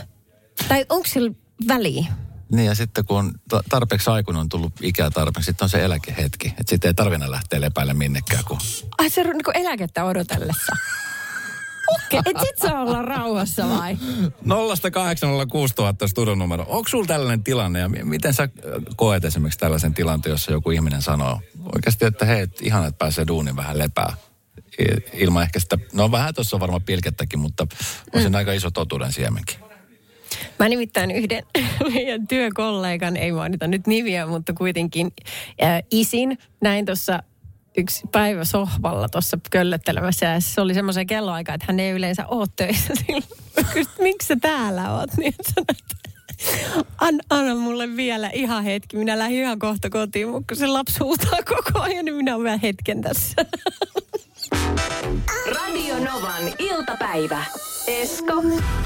Tai 0.67 0.85
onko 0.89 1.07
sillä 1.07 1.31
väliä? 1.67 2.05
Niin 2.51 2.65
ja 2.65 2.75
sitten 2.75 3.05
kun 3.05 3.17
on 3.19 3.31
ta- 3.49 3.63
tarpeeksi 3.69 4.09
aikuinen 4.09 4.39
on 4.41 4.49
tullut 4.49 4.73
ikää 4.81 5.09
tarpeeksi, 5.09 5.45
sitten 5.45 5.65
on 5.65 5.69
se 5.69 5.83
eläkehetki. 5.85 6.47
Että 6.47 6.63
sitten 6.69 6.89
ei 6.89 6.93
tarvitse 6.93 7.31
lähteä 7.31 7.61
lepäille 7.61 7.93
minnekään, 7.93 8.43
kun 8.47 8.57
Ai 8.97 9.09
se 9.09 9.21
on 9.21 9.27
niin 9.27 9.43
kuin 9.43 9.57
eläkettä 9.57 10.03
odotellessa. 10.03 10.75
Okei, 12.05 12.19
okay, 12.19 12.33
et 12.35 12.41
sit 12.41 12.57
saa 12.69 12.81
olla 12.81 13.01
rauhassa 13.01 13.69
vai? 13.69 13.97
0806000 14.43 16.07
studion 16.07 16.39
numero. 16.39 16.65
Onko 16.67 16.89
sulla 16.89 17.05
tällainen 17.05 17.43
tilanne 17.43 17.79
ja 17.79 17.89
mi- 17.89 18.03
miten 18.03 18.33
sä 18.33 18.49
koet 18.95 19.25
esimerkiksi 19.25 19.59
tällaisen 19.59 19.93
tilanteen, 19.93 20.31
jossa 20.31 20.51
joku 20.51 20.71
ihminen 20.71 21.01
sanoo 21.01 21.41
oikeasti, 21.75 22.05
että 22.05 22.25
hei, 22.25 22.41
et 22.41 22.61
ihana, 22.61 22.85
että 22.87 22.97
pääsee 22.97 23.27
duunin 23.27 23.55
vähän 23.55 23.77
lepää. 23.77 24.13
Ilman 25.13 25.43
ehkä 25.43 25.59
sitä, 25.59 25.77
no 25.93 26.11
vähän 26.11 26.33
tuossa 26.33 26.55
on 26.55 26.59
varmaan 26.59 26.81
pilkettäkin, 26.81 27.39
mutta 27.39 27.67
on 28.13 28.21
siinä 28.21 28.37
aika 28.37 28.53
iso 28.53 28.71
totuuden 28.71 29.13
siemenkin. 29.13 29.55
Mä 30.59 30.69
nimittäin 30.69 31.11
yhden 31.11 31.43
meidän 31.93 32.27
työkollegan, 32.27 33.17
ei 33.17 33.31
mainita 33.31 33.67
nyt 33.67 33.87
nimiä, 33.87 34.25
mutta 34.25 34.53
kuitenkin 34.53 35.11
äh, 35.63 35.83
isin, 35.91 36.37
näin 36.61 36.85
tuossa 36.85 37.23
yksi 37.77 38.07
päivä 38.11 38.45
sohvalla 38.45 39.09
tuossa 39.09 39.37
köllöttelemässä 39.51 40.25
ja 40.25 40.39
se 40.39 40.61
oli 40.61 40.73
semmoisen 40.73 41.07
kelloaika, 41.07 41.53
että 41.53 41.65
hän 41.69 41.79
ei 41.79 41.91
yleensä 41.91 42.27
ole 42.27 42.47
töissä 42.55 42.93
että 43.57 44.03
miksi 44.03 44.27
sä 44.27 44.35
täällä 44.41 44.93
oot? 44.93 45.09
Niin 45.17 45.33
että 45.39 45.73
An, 46.97 47.19
anna 47.29 47.55
mulle 47.55 47.95
vielä 47.95 48.29
ihan 48.33 48.63
hetki. 48.63 48.97
Minä 48.97 49.19
lähdin 49.19 49.39
ihan 49.39 49.59
kohta 49.59 49.89
kotiin, 49.89 50.29
mutta 50.29 50.53
kun 50.53 50.57
se 50.57 50.67
lapsi 50.67 50.99
huutaa 50.99 51.39
koko 51.45 51.79
ajan, 51.79 52.05
niin 52.05 52.15
minä 52.15 52.35
olen 52.35 52.43
vielä 52.43 52.59
hetken 52.63 53.01
tässä. 53.01 53.45
Radio 55.55 55.95
Novan 55.99 56.43
iltapäivä. 56.59 57.45
Esko 57.87 58.33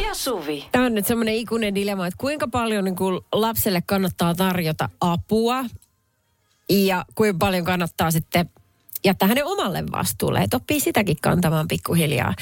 ja 0.08 0.14
Suvi. 0.14 0.66
Tämä 0.72 0.86
on 0.86 0.94
nyt 0.94 1.08
semmoinen 1.08 1.36
ikuinen 1.36 1.76
dilemma, 1.76 2.08
että 2.08 2.18
kuinka 2.18 2.48
paljon 2.48 2.84
niin 2.84 2.96
kuin 2.96 3.20
lapselle 3.32 3.84
kannattaa 3.86 4.36
tarjota 4.36 4.90
apua 5.02 5.66
ja 6.70 7.06
kuinka 7.16 7.38
paljon 7.40 7.66
kannattaa 7.66 8.12
sitten 8.12 8.50
jättää 9.06 9.28
hänen 9.28 9.46
omalle 9.46 9.84
vastuulle, 9.92 10.40
että 10.40 10.58
oppii 10.58 10.80
sitäkin 10.80 11.18
kantamaan 11.22 11.68
pikkuhiljaa. 11.68 12.34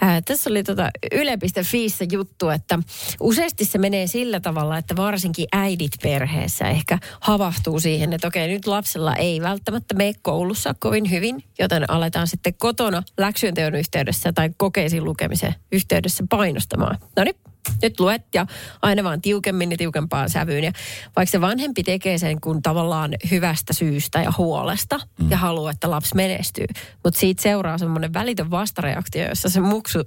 Ää, 0.00 0.22
tässä 0.22 0.50
oli 0.50 0.62
tota 0.62 0.90
yle.fiissä 1.12 2.04
juttu, 2.12 2.48
että 2.48 2.78
useasti 3.20 3.64
se 3.64 3.78
menee 3.78 4.06
sillä 4.06 4.40
tavalla, 4.40 4.78
että 4.78 4.96
varsinkin 4.96 5.46
äidit 5.52 5.92
perheessä 6.02 6.68
ehkä 6.68 6.98
havahtuu 7.20 7.80
siihen, 7.80 8.12
että 8.12 8.28
okei, 8.28 8.48
nyt 8.48 8.66
lapsella 8.66 9.14
ei 9.14 9.40
välttämättä 9.40 9.94
mene 9.94 10.12
koulussa 10.22 10.74
kovin 10.78 11.10
hyvin, 11.10 11.44
joten 11.58 11.90
aletaan 11.90 12.26
sitten 12.26 12.54
kotona 12.54 13.02
läksyjen 13.18 13.54
teon 13.54 13.74
yhteydessä 13.74 14.32
tai 14.32 14.50
kokeisiin 14.56 15.04
lukemisen 15.04 15.54
yhteydessä 15.72 16.24
painostamaan. 16.30 16.98
No 17.16 17.24
niin, 17.24 17.36
nyt 17.82 18.00
luet 18.00 18.22
ja 18.34 18.46
aina 18.82 19.04
vaan 19.04 19.22
tiukemmin 19.22 19.70
ja 19.70 19.76
tiukempaan 19.76 20.30
sävyyn. 20.30 20.64
Ja 20.64 20.72
vaikka 21.16 21.30
se 21.30 21.40
vanhempi 21.40 21.82
tekee 21.82 22.18
sen 22.18 22.40
kun 22.40 22.62
tavallaan 22.62 23.14
hyvästä 23.30 23.72
syystä 23.72 24.22
ja 24.22 24.32
huolesta 24.38 25.00
mm. 25.20 25.30
ja 25.30 25.36
haluaa, 25.36 25.70
että 25.70 25.90
lapsi 25.90 26.14
menestyy. 26.14 26.66
Mutta 27.04 27.20
siitä 27.20 27.42
seuraa 27.42 27.78
semmoinen 27.78 28.12
välitön 28.12 28.50
vastareaktio, 28.50 29.28
jossa 29.28 29.48
se 29.48 29.60
muksu 29.60 29.98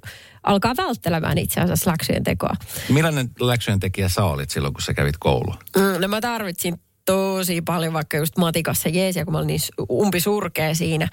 alkaa 0.42 0.74
välttelemään 0.76 1.38
itse 1.38 1.60
asiassa 1.60 1.90
läksyjen 1.90 2.24
tekoa. 2.24 2.54
Millainen 2.88 3.30
läksyjen 3.40 3.80
tekijä 3.80 4.08
sä 4.08 4.24
olit 4.24 4.50
silloin, 4.50 4.74
kun 4.74 4.82
sä 4.82 4.94
kävit 4.94 5.16
koulua? 5.18 5.56
Mm, 5.76 6.00
no 6.00 6.08
mä 6.08 6.20
tarvitsin 6.20 6.80
tosi 7.04 7.62
paljon 7.62 7.92
vaikka 7.92 8.16
just 8.16 8.36
matikassa 8.36 8.88
jeesiä, 8.88 9.24
kun 9.24 9.32
mä 9.32 9.38
olin 9.38 9.46
niin 9.46 9.60
umpisurkea 9.90 10.74
siinä. 10.74 11.08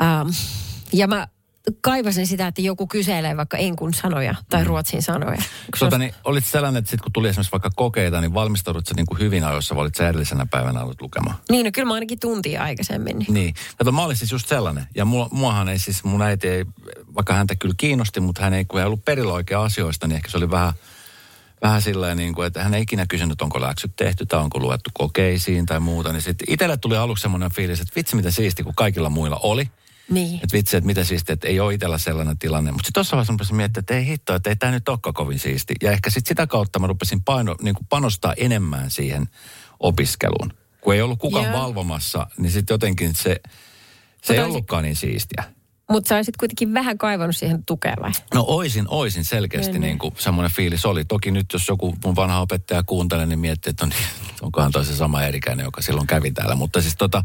Um, 0.00 0.34
ja 0.92 1.06
mä 1.06 1.28
kaivasin 1.80 2.26
sitä, 2.26 2.46
että 2.46 2.60
joku 2.60 2.86
kyselee 2.86 3.36
vaikka 3.36 3.56
enkun 3.56 3.94
sanoja 3.94 4.34
tai 4.50 4.62
mm. 4.62 4.66
ruotsin 4.66 5.02
sanoja. 5.02 5.42
Tota, 5.78 5.98
niin, 5.98 6.14
olit 6.24 6.44
sellainen, 6.44 6.78
että 6.78 6.90
sit 6.90 7.00
kun 7.00 7.12
tuli 7.12 7.28
esimerkiksi 7.28 7.52
vaikka 7.52 7.70
kokeita, 7.76 8.20
niin 8.20 8.34
valmistaudut 8.34 8.86
sä 8.86 8.94
niin 8.96 9.06
kuin 9.06 9.18
hyvin 9.18 9.44
ajoissa, 9.44 9.74
vai 9.74 9.82
olit 9.82 9.94
sä 9.94 10.08
edellisenä 10.08 10.46
päivänä 10.46 10.82
ollut 10.82 11.00
lukemaan? 11.00 11.36
Niin, 11.50 11.64
no 11.64 11.70
kyllä 11.74 11.88
mä 11.88 11.94
ainakin 11.94 12.20
tuntia 12.20 12.62
aikaisemmin. 12.62 13.18
Niin, 13.18 13.34
niin. 13.34 13.54
Kato, 13.76 13.92
mä 13.92 14.02
olin 14.02 14.16
siis 14.16 14.32
just 14.32 14.48
sellainen. 14.48 14.86
Ja 14.94 15.04
mua, 15.04 15.28
muahan 15.30 15.68
ei 15.68 15.78
siis, 15.78 16.04
mun 16.04 16.22
äiti 16.22 16.48
ei, 16.48 16.64
vaikka 17.14 17.34
häntä 17.34 17.54
kyllä 17.56 17.74
kiinnosti, 17.76 18.20
mutta 18.20 18.42
hän 18.42 18.54
ei, 18.54 18.64
kun 18.64 18.80
ei 18.80 18.86
ollut 18.86 19.04
perillä 19.04 19.32
oikein 19.32 19.60
asioista, 19.60 20.06
niin 20.06 20.16
ehkä 20.16 20.30
se 20.30 20.36
oli 20.36 20.50
vähän, 20.50 20.72
vähän 21.62 21.82
sillä 21.82 22.14
niin 22.14 22.34
kuin, 22.34 22.46
että 22.46 22.62
hän 22.62 22.74
ei 22.74 22.82
ikinä 22.82 23.06
kysynyt, 23.06 23.42
onko 23.42 23.60
läksyt 23.60 23.96
tehty 23.96 24.26
tai 24.26 24.40
onko 24.40 24.58
luettu 24.58 24.90
kokeisiin 24.94 25.66
tai 25.66 25.80
muuta. 25.80 26.12
Niin 26.12 26.22
sitten 26.22 26.52
itselle 26.52 26.76
tuli 26.76 26.96
aluksi 26.96 27.22
semmoinen 27.22 27.50
fiilis, 27.52 27.80
että 27.80 27.92
vitsi 27.96 28.16
mitä 28.16 28.30
siisti, 28.30 28.62
kun 28.62 28.74
kaikilla 28.74 29.10
muilla 29.10 29.40
oli. 29.42 29.70
Niin. 30.12 30.34
Että 30.34 30.52
vitsi, 30.52 30.76
että 30.76 30.86
mitä 30.86 31.04
siistiä, 31.04 31.32
että 31.32 31.48
ei 31.48 31.60
ole 31.60 31.74
itsellä 31.74 31.98
sellainen 31.98 32.38
tilanne. 32.38 32.72
Mutta 32.72 32.86
sitten 32.86 32.94
tuossa 32.94 33.16
vaiheessa 33.16 33.32
rupesin 33.32 33.56
miettimään, 33.56 33.82
että 33.82 33.94
ei 33.94 34.06
hitto, 34.06 34.34
että 34.34 34.50
ei 34.50 34.56
tämä 34.56 34.72
nyt 34.72 34.88
olekaan 34.88 35.14
kovin 35.14 35.38
siisti. 35.38 35.74
Ja 35.82 35.92
ehkä 35.92 36.10
sitten 36.10 36.28
sitä 36.28 36.46
kautta 36.46 36.78
mä 36.78 36.86
rupesin 36.86 37.22
paino, 37.22 37.56
niin 37.62 37.74
kuin 37.74 37.86
panostaa 37.88 38.34
enemmän 38.36 38.90
siihen 38.90 39.28
opiskeluun. 39.80 40.52
Kun 40.80 40.94
ei 40.94 41.02
ollut 41.02 41.18
kukaan 41.18 41.44
Joo. 41.44 41.60
valvomassa, 41.60 42.26
niin 42.38 42.52
sitten 42.52 42.74
jotenkin 42.74 43.14
se, 43.14 43.40
se 44.22 44.32
ei 44.32 44.38
olisit... 44.38 44.52
ollutkaan 44.52 44.82
niin 44.84 44.96
siistiä. 44.96 45.44
Mutta 45.90 46.08
sä 46.08 46.16
olisit 46.16 46.36
kuitenkin 46.36 46.74
vähän 46.74 46.98
kaivannut 46.98 47.36
siihen 47.36 47.64
tukea 47.64 47.94
vai? 48.02 48.10
No 48.34 48.44
oisin, 48.48 48.84
oisin 48.88 49.24
selkeästi 49.24 49.78
niin 49.78 49.98
kuin 49.98 50.14
semmoinen 50.18 50.52
fiilis 50.52 50.86
oli. 50.86 51.04
Toki 51.04 51.30
nyt 51.30 51.52
jos 51.52 51.68
joku 51.68 51.96
mun 52.04 52.16
vanha 52.16 52.40
opettaja 52.40 52.82
kuuntelee, 52.82 53.26
niin 53.26 53.38
miettii, 53.38 53.70
että 53.70 53.84
on, 53.84 53.92
onkohan 54.42 54.72
toi 54.72 54.84
se 54.84 54.96
sama 54.96 55.22
erikäinen, 55.22 55.64
joka 55.64 55.82
silloin 55.82 56.06
kävi 56.06 56.30
täällä. 56.30 56.54
Mutta 56.54 56.80
siis 56.80 56.96
tota, 56.96 57.24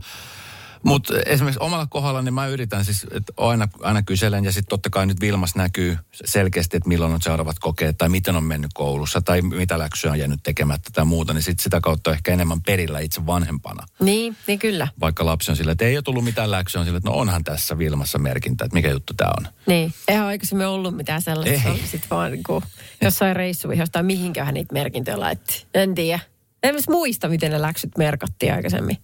mutta 0.88 1.14
esimerkiksi 1.26 1.60
omalla 1.64 1.86
kohdalla 1.86 2.22
niin 2.22 2.34
mä 2.34 2.48
yritän 2.48 2.86
siis, 2.86 3.06
että 3.12 3.34
aina, 3.38 3.68
aina 3.82 4.02
kyselen 4.02 4.46
ja 4.46 4.52
sitten 4.52 4.70
totta 4.70 4.90
kai 4.90 5.06
nyt 5.06 5.22
Vilmas 5.22 5.56
näkyy 5.56 5.98
selkeästi, 6.26 6.78
että 6.78 6.90
milloin 6.90 7.14
on 7.14 7.22
seuraavat 7.22 7.60
kokeet 7.60 7.98
tai 7.98 8.10
miten 8.10 8.36
on 8.36 8.44
mennyt 8.44 8.72
koulussa 8.74 9.22
tai 9.22 9.42
mitä 9.42 9.80
läksyä 9.80 10.12
on 10.12 10.20
jäänyt 10.20 10.40
tekemättä 10.44 10.90
tai 10.94 11.06
muuta, 11.06 11.34
niin 11.34 11.44
sitten 11.44 11.64
sitä 11.64 11.80
kautta 11.82 12.12
ehkä 12.12 12.34
enemmän 12.34 12.62
perillä 12.62 13.00
itse 13.00 13.26
vanhempana. 13.26 13.86
Niin, 14.00 14.38
niin 14.48 14.60
kyllä. 14.60 14.88
Vaikka 15.00 15.26
lapsi 15.26 15.52
on 15.52 15.58
sillä, 15.58 15.72
että 15.72 15.86
ei 15.86 15.98
ole 15.98 16.02
tullut 16.02 16.24
mitään 16.24 16.52
läksyä, 16.52 16.82
on 16.82 16.86
sillä, 16.86 16.98
että 16.98 17.10
no 17.10 17.16
onhan 17.16 17.44
tässä 17.44 17.78
Vilmassa 17.78 18.20
merkintä, 18.20 18.66
että 18.66 18.76
mikä 18.76 18.90
juttu 18.90 19.14
tämä 19.14 19.32
on. 19.38 19.48
Niin, 19.66 19.94
eihän 20.08 20.26
aikaisemmin 20.26 20.68
ollut 20.68 20.96
mitään 20.96 21.22
sellaista, 21.22 21.76
sitten 21.92 22.10
vaan 22.10 22.32
niin 22.32 22.44
kuin 22.44 22.64
jossain 23.02 23.36
reissuvihossa 23.36 23.92
tai 23.92 24.04
mihinkään 24.04 24.54
niitä 24.54 24.74
merkintöjä 24.74 25.20
laitti. 25.20 25.66
En 25.74 25.96
tiedä. 25.96 26.20
En 26.64 26.76
muista, 26.90 27.30
miten 27.30 27.52
ne 27.52 27.62
läksyt 27.62 27.98
merkattiin 27.98 28.54
aikaisemmin. 28.54 28.98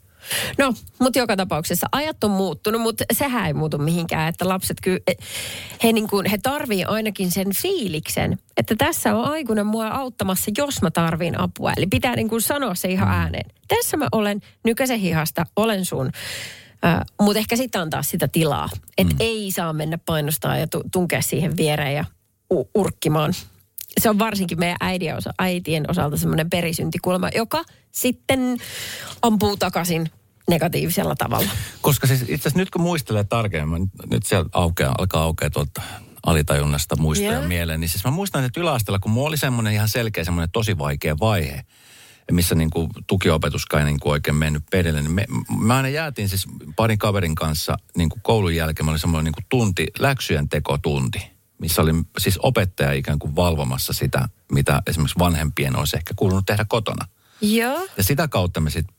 No, 0.58 0.74
mutta 1.00 1.20
joka 1.20 1.36
tapauksessa 1.36 1.88
ajat 1.92 2.24
on 2.24 2.32
muuttunut, 2.32 2.82
mutta 2.82 3.03
sehän 3.13 3.48
ei 3.48 3.53
muutu 3.53 3.77
mihinkään, 3.77 4.30
että 4.30 4.50
lapset 4.50 4.77
kyllä, 4.82 5.00
he, 5.84 5.94
niin 5.94 6.08
kuin, 6.08 6.25
he 6.25 6.38
tarvii 6.44 6.84
ainakin 6.84 7.32
sen 7.32 7.48
fiiliksen, 7.56 8.38
että 8.58 8.75
tässä 8.75 9.15
on 9.15 9.25
aikuinen 9.25 9.65
mua 9.65 9.88
auttamassa, 9.88 10.51
jos 10.58 10.82
mä 10.82 10.92
tarviin 10.92 11.39
apua. 11.39 11.74
Eli 11.77 11.88
pitää 11.88 12.15
niin 12.15 12.30
kuin 12.30 12.42
sanoa 12.42 12.75
se 12.75 12.88
ihan 12.88 13.10
ääneen. 13.10 13.50
Tässä 13.68 13.98
mä 13.98 14.08
olen 14.12 14.42
nykäisen 14.63 15.00
hihasta, 15.00 15.46
olen 15.56 15.86
sun. 15.86 16.06
Uh, 16.06 17.25
mutta 17.25 17.39
ehkä 17.39 17.56
sitten 17.56 17.82
antaa 17.82 18.03
sitä 18.03 18.27
tilaa. 18.27 18.70
Että 18.98 19.13
mm. 19.13 19.18
ei 19.20 19.51
saa 19.51 19.74
mennä 19.74 19.98
painostaa 19.98 20.58
ja 20.58 20.68
tunkea 20.92 21.22
siihen 21.22 21.58
viereen 21.58 21.96
ja 21.96 22.06
u- 22.53 22.70
urkkimaan 22.75 23.34
se 24.01 24.09
on 24.09 24.19
varsinkin 24.19 24.59
meidän 24.59 24.77
äidien 24.79 25.17
osa, 25.17 25.33
äitien 25.39 25.89
osalta 25.89 26.17
semmoinen 26.17 26.50
perisyntikulma, 26.50 27.29
joka 27.35 27.63
sitten 27.91 28.57
ampuu 29.21 29.57
takaisin 29.57 30.09
negatiivisella 30.50 31.15
tavalla. 31.15 31.50
Koska 31.81 32.07
siis 32.07 32.21
itse 32.21 32.33
asiassa 32.33 32.59
nyt 32.59 32.69
kun 32.69 32.81
muistelee 32.81 33.23
tarkemmin, 33.23 33.91
nyt 34.12 34.25
siellä 34.25 34.50
aukeaa, 34.53 34.95
alkaa 34.97 35.23
aukea 35.23 35.50
tuolta 35.50 35.81
alitajunnasta 36.25 36.95
muistoja 36.95 37.31
yeah. 37.31 37.47
mieleen, 37.47 37.79
niin 37.79 37.89
siis 37.89 38.03
mä 38.03 38.12
muistan, 38.12 38.43
että 38.43 38.59
yläasteella, 38.59 39.00
kun 39.00 39.12
mulla 39.12 39.27
oli 39.27 39.38
semmoinen 39.38 39.73
ihan 39.73 39.89
selkeä 39.89 40.23
semmoinen 40.23 40.51
tosi 40.51 40.77
vaikea 40.77 41.19
vaihe, 41.19 41.65
missä 42.31 42.55
niin 42.55 42.69
kuin 42.69 42.89
tukiopetuskaan 43.07 43.81
ei 43.81 43.85
niin 43.85 44.00
kuin 44.00 44.12
oikein 44.12 44.35
mennyt 44.35 44.63
perille, 44.71 45.01
niin 45.01 45.12
me, 45.12 45.25
me 45.59 45.73
aina 45.73 45.89
jäätiin 45.89 46.29
siis 46.29 46.47
parin 46.75 46.97
kaverin 46.97 47.35
kanssa 47.35 47.77
niin 47.97 48.09
kuin 48.09 48.21
koulun 48.21 48.55
jälkeen, 48.55 48.85
mä 48.85 48.91
oli 48.91 49.00
semmoinen 49.00 49.25
niin 49.25 49.33
kuin 49.33 49.45
tunti, 49.50 49.88
läksyjen 50.00 50.50
tekotunti 50.50 51.33
missä 51.63 51.82
oli 51.82 51.91
siis 52.17 52.39
opettaja 52.41 52.91
ikään 52.91 53.20
kuin 53.20 53.36
valvomassa 53.36 53.93
sitä, 53.93 54.29
mitä 54.51 54.82
esimerkiksi 54.88 55.20
vanhempien 55.20 55.75
olisi 55.75 55.96
ehkä 55.98 56.13
kuulunut 56.15 56.46
tehdä 56.46 56.65
kotona. 56.70 57.08
Joo. 57.41 57.88
Ja 57.98 58.03
sitä 58.03 58.27
kautta 58.27 58.60
me 58.60 58.70
sitten 58.70 58.96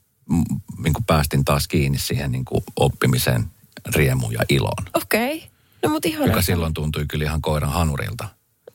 niin 0.79 0.95
päästin 1.07 1.45
taas 1.45 1.69
kiinni 1.69 1.99
siihen 1.99 2.33
niin 2.33 2.45
kuin 2.45 2.65
oppimiseen 2.77 3.45
riemuun 3.95 4.33
ja 4.33 4.41
iloon. 4.49 4.85
Okei. 4.95 5.37
Okay. 5.37 5.49
No 5.83 5.91
mutta 5.91 6.09
ihan 6.09 6.27
Joka 6.29 6.43
silloin 6.43 6.75
tuntui 6.75 7.05
kyllä 7.09 7.25
ihan 7.25 7.43
koiran 7.43 7.73
hanurilta 7.73 8.29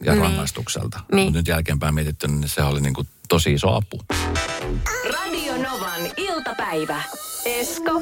ja 0.04 0.12
niin. 0.12 0.24
rangaistukselta. 0.24 1.00
Niin. 1.12 1.26
Mutta 1.26 1.40
nyt 1.40 1.48
jälkeenpäin 1.48 1.96
mietitty, 1.96 2.28
niin 2.28 2.50
se 2.50 2.62
oli 2.62 2.82
niin 2.82 2.94
kuin 2.94 3.08
tosi 3.30 3.54
iso 3.54 3.76
apu. 3.76 4.02
Radio 5.14 5.54
Novan 5.58 6.02
iltapäivä. 6.18 7.02
Esko 7.46 8.02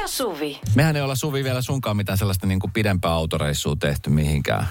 ja 0.00 0.08
Suvi. 0.08 0.60
Mehän 0.74 0.96
ei 0.96 1.02
olla 1.02 1.14
Suvi 1.14 1.44
vielä 1.44 1.62
sunkaan 1.62 1.96
mitään 1.96 2.18
sellaista 2.18 2.46
niin 2.46 2.60
kuin 2.60 2.72
pidempää 2.72 3.10
autoreissua 3.10 3.76
tehty 3.80 4.10
mihinkään. 4.10 4.68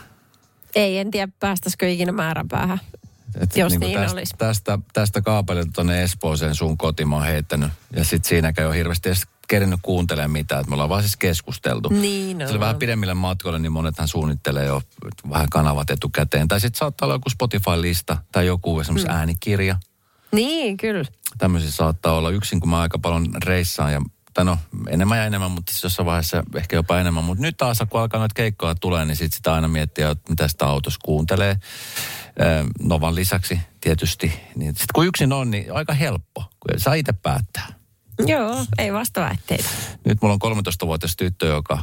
Ei, 0.75 0.97
en 0.97 1.11
tiedä 1.11 1.31
päästäisikö 1.39 1.89
ikinä 1.89 2.11
määränpäähän. 2.11 2.79
Et 3.39 3.57
jos 3.57 3.71
niin, 3.71 3.79
niin 3.79 3.99
tästä, 3.99 4.13
olisi. 4.13 4.33
Tästä, 4.37 4.79
tästä 4.93 5.21
kaapelilta 5.21 5.71
tuonne 5.75 6.03
Espooseen 6.03 6.55
sun 6.55 6.77
kotimaan 6.77 7.25
heittänyt. 7.25 7.71
Ja 7.95 8.03
sitten 8.03 8.29
siinäkään 8.29 8.63
ei 8.63 8.67
ole 8.67 8.77
hirveästi 8.77 9.09
edes 9.09 9.27
kerinyt 9.47 9.79
kuuntelemaan 9.81 10.31
mitään. 10.31 10.61
Että 10.61 10.69
me 10.69 10.73
ollaan 10.73 10.89
vaan 10.89 11.01
siis 11.01 11.17
keskusteltu. 11.17 11.89
Niin 11.89 12.41
on. 12.53 12.59
vähän 12.59 12.75
pidemmille 12.75 13.13
matkoille, 13.13 13.59
niin 13.59 13.71
monethan 13.71 14.07
suunnittelee 14.07 14.65
jo 14.65 14.81
vähän 15.29 15.47
kanavat 15.51 15.89
etukäteen. 15.89 16.47
Tai 16.47 16.61
sitten 16.61 16.79
saattaa 16.79 17.05
olla 17.05 17.15
joku 17.15 17.29
Spotify-lista 17.29 18.17
tai 18.31 18.45
joku 18.45 18.79
esimerkiksi 18.79 19.07
hmm. 19.07 19.17
äänikirja. 19.17 19.75
Niin, 20.31 20.77
kyllä. 20.77 21.05
Tämmöisiä 21.37 21.71
saattaa 21.71 22.17
olla 22.17 22.29
yksin, 22.29 22.59
kun 22.59 22.69
mä 22.69 22.79
aika 22.79 22.99
paljon 22.99 23.27
reissaan 23.45 23.93
ja 23.93 24.01
tai 24.37 24.45
no 24.45 24.57
enemmän 24.89 25.17
ja 25.17 25.25
enemmän, 25.25 25.51
mutta 25.51 25.71
siis 25.71 25.83
jossain 25.83 26.05
vaiheessa 26.05 26.43
ehkä 26.55 26.75
jopa 26.75 26.99
enemmän. 26.99 27.23
Mutta 27.23 27.41
nyt 27.41 27.57
taas, 27.57 27.77
kun 27.89 28.01
alkaa 28.01 28.19
noita 28.19 28.33
keikkoja 28.33 28.75
tulee, 28.75 29.05
niin 29.05 29.15
sit 29.15 29.33
sitä 29.33 29.53
aina 29.53 29.67
miettii, 29.67 30.03
että 30.03 30.29
mitä 30.29 30.47
sitä 30.47 30.65
autossa 30.65 30.99
kuuntelee. 31.03 31.59
Novan 32.79 33.15
lisäksi 33.15 33.59
tietysti. 33.81 34.39
Niin 34.55 34.69
sitten 34.69 34.87
kun 34.93 35.05
yksin 35.05 35.33
on, 35.33 35.51
niin 35.51 35.73
aika 35.73 35.93
helppo, 35.93 36.43
kun 36.59 36.79
saa 36.79 36.93
itse 36.93 37.13
päättää. 37.13 37.67
Joo, 38.25 38.65
ei 38.77 38.93
vasta 38.93 39.21
väitteitä. 39.21 39.69
Nyt 40.05 40.21
mulla 40.21 40.37
on 40.41 40.57
13-vuotias 40.57 41.15
tyttö, 41.15 41.45
joka 41.45 41.79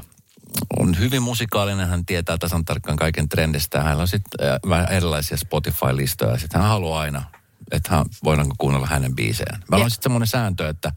on 0.78 0.98
hyvin 0.98 1.22
musikaalinen, 1.22 1.88
hän 1.88 2.06
tietää 2.06 2.38
tasan 2.38 2.64
tarkkaan 2.64 2.98
kaiken 2.98 3.28
trendistä. 3.28 3.82
Hänellä 3.82 4.00
on 4.00 4.08
sitten 4.08 4.48
vähän 4.68 4.92
erilaisia 4.92 5.36
Spotify-listoja. 5.36 6.38
Sitten 6.38 6.60
hän 6.60 6.70
haluaa 6.70 7.00
aina, 7.00 7.22
että 7.70 7.96
hän, 7.96 8.06
voidaanko 8.24 8.54
kuunnella 8.58 8.86
hänen 8.86 9.14
biisejään. 9.14 9.62
Meillä 9.70 9.84
on 9.84 9.90
sitten 9.90 10.02
semmoinen 10.02 10.26
sääntö, 10.26 10.68
että 10.68 10.92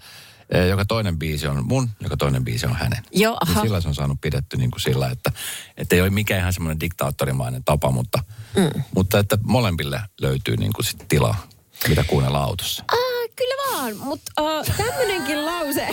joka 0.69 0.85
toinen 0.85 1.19
biisi 1.19 1.47
on 1.47 1.65
mun, 1.65 1.89
joka 1.99 2.17
toinen 2.17 2.43
biisi 2.43 2.65
on 2.65 2.75
hänen. 2.75 3.03
Joo, 3.11 3.37
aha. 3.41 3.61
sillä 3.61 3.81
se 3.81 3.87
on 3.87 3.95
saanut 3.95 4.21
pidetty 4.21 4.57
niin 4.57 4.71
kuin 4.71 4.81
sillä, 4.81 5.09
että, 5.09 5.31
että 5.77 5.95
ei 5.95 6.01
ole 6.01 6.09
mikään 6.09 6.39
ihan 6.39 6.53
semmoinen 6.53 6.79
diktaattorimainen 6.79 7.63
tapa, 7.63 7.91
mutta, 7.91 8.23
mm. 8.55 8.83
mutta 8.95 9.19
että 9.19 9.37
molemmille 9.43 10.01
löytyy 10.21 10.57
niin 10.57 10.73
kuin 10.73 10.85
sit 10.85 11.05
tilaa, 11.07 11.47
mitä 11.87 12.03
kuunnella 12.03 12.43
autossa. 12.43 12.83
Ah, 12.91 13.29
kyllä 13.35 13.71
vaan, 13.71 13.97
mutta 13.97 14.31
uh, 14.41 14.75
tämmöinenkin 14.77 15.45
lause, 15.45 15.87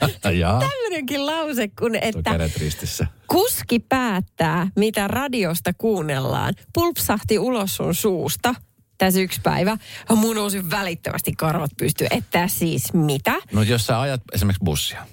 tämmöinenkin 0.60 1.26
lause, 1.26 1.68
kun 1.68 1.96
että 1.96 2.38
kuski 3.26 3.78
päättää, 3.78 4.68
mitä 4.76 5.08
radiosta 5.08 5.72
kuunnellaan, 5.78 6.54
pulpsahti 6.74 7.38
ulos 7.38 7.76
sun 7.76 7.94
suusta– 7.94 8.54
tässä 9.00 9.20
yksi 9.20 9.40
päivä. 9.42 9.76
Mun 10.14 10.36
nousi 10.36 10.70
välittömästi 10.70 11.32
karvat 11.32 11.70
pystyy. 11.76 12.06
Että 12.10 12.48
siis 12.48 12.92
mitä? 12.92 13.34
No 13.52 13.62
jos 13.62 13.86
sä 13.86 14.00
ajat 14.00 14.22
esimerkiksi 14.32 14.64
bussia. 14.64 15.06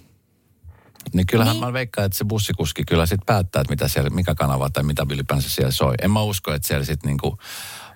Niin 1.13 1.25
kyllähän 1.27 1.53
niin. 1.53 1.65
mä 1.65 1.73
veikkaan, 1.73 2.05
että 2.05 2.17
se 2.17 2.25
bussikuski 2.25 2.83
kyllä 2.85 3.05
sitten 3.05 3.25
päättää, 3.25 3.61
että 3.61 3.73
mitä 3.73 3.87
siellä, 3.87 4.09
mikä 4.09 4.35
kanava 4.35 4.69
tai 4.69 4.83
mitä 4.83 5.05
ylipäänsä 5.11 5.49
siellä 5.49 5.71
soi. 5.71 5.93
En 6.01 6.11
mä 6.11 6.21
usko, 6.21 6.53
että 6.53 6.67
siellä 6.67 6.85
sitten 6.85 7.07
niinku 7.07 7.37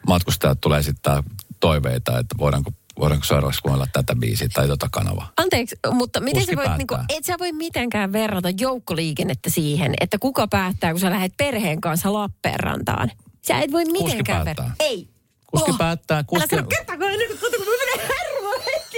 matkustajat 0.07 0.61
tulee 0.61 0.83
sitten 0.83 1.23
toiveita, 1.59 2.19
että 2.19 2.35
voidaanko 2.37 2.71
voidaanko 2.99 3.25
seuraavaksi 3.25 3.61
kuunnella 3.61 3.87
tätä 3.93 4.15
biisiä 4.15 4.47
tai 4.53 4.67
tota 4.67 4.87
kanavaa. 4.91 5.31
Anteeksi, 5.37 5.75
mutta 5.91 6.19
miten 6.19 6.45
sä 6.45 6.55
voit, 6.55 6.77
niinku, 6.77 6.95
et 7.09 7.25
sä 7.25 7.35
voi 7.39 7.51
mitenkään 7.51 8.13
verrata 8.13 8.49
joukkoliikennettä 8.59 9.49
siihen, 9.49 9.93
että 10.01 10.19
kuka 10.19 10.47
päättää, 10.47 10.91
kun 10.91 10.99
sä 10.99 11.09
lähdet 11.09 11.33
perheen 11.37 11.81
kanssa 11.81 12.13
Lappeenrantaan. 12.13 13.11
Sä 13.47 13.59
et 13.59 13.71
voi 13.71 13.85
mitenkään 13.85 14.45
verrata. 14.45 14.71
Ei. 14.79 15.10
Kuski 15.51 15.71
oh. 15.71 15.77
päättää. 15.77 16.23
Kuski... 16.23 16.55
Älä 16.55 16.61
sano 16.61 16.67
kertaa, 16.67 16.97
kun 16.97 17.05
mä 17.05 17.11
menen 17.11 18.09
hermoon 18.09 18.59
heti. 18.65 18.97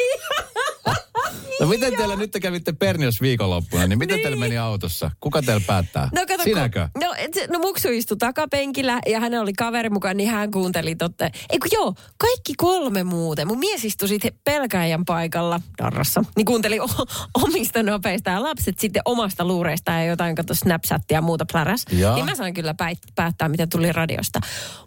No 1.60 1.68
miten 1.68 1.94
teillä 1.98 2.16
nyt 2.16 2.32
te 2.32 2.40
kävitte 2.40 2.72
Pernios 2.72 3.22
viikonloppuna, 3.22 3.88
niin 3.88 4.00
miten 4.00 4.16
niin. 4.16 4.24
teillä 4.24 4.40
meni 4.40 4.58
autossa? 4.58 5.12
Kuka 5.20 5.42
teillä 5.42 5.64
päättää? 5.68 6.10
No 6.16 6.22
kato, 6.28 6.44
Sinäkö? 6.44 6.90
Kun, 6.94 7.08
no, 7.08 7.14
et, 7.18 7.32
no 7.50 7.60
muksu 7.60 7.90
istui 7.90 8.18
takapenkillä 8.18 9.00
ja 9.06 9.20
hän 9.20 9.34
oli 9.34 9.54
kaveri 9.54 9.90
mukaan, 9.90 10.18
niin 10.18 10.30
hän 10.30 10.52
kuunteli 10.52 10.96
totta. 10.96 11.30
Eikö 11.50 11.68
joo, 11.72 11.94
kaikki 12.18 12.54
kolme 12.58 13.04
muuten. 13.04 13.48
Mun 13.48 13.60
mies 13.60 13.86
istui 13.86 14.08
sitten 14.08 14.34
pelkäjän 14.44 15.06
paikalla 15.06 15.60
darrassa, 15.78 16.24
niin 16.36 16.46
kuunteli 16.46 16.80
o- 16.80 17.06
omista 17.44 17.84
nopeista 17.84 18.30
ja 18.30 18.44
lapset 18.44 18.80
sitten 18.80 19.02
omasta 19.06 19.46
luureista 19.46 19.92
ja 19.92 20.06
jotain 20.06 20.36
kato 20.36 20.54
Snapchattia 20.54 21.18
ja 21.18 21.22
muuta 21.22 21.46
pläräs. 21.52 21.86
Ja. 21.92 22.16
Niin 22.16 22.26
mä 22.26 22.36
sain 22.36 22.54
kyllä 22.54 22.76
päättää, 23.16 23.50
mitä 23.50 23.68
tuli 23.68 23.92
radiosta. 23.92 24.40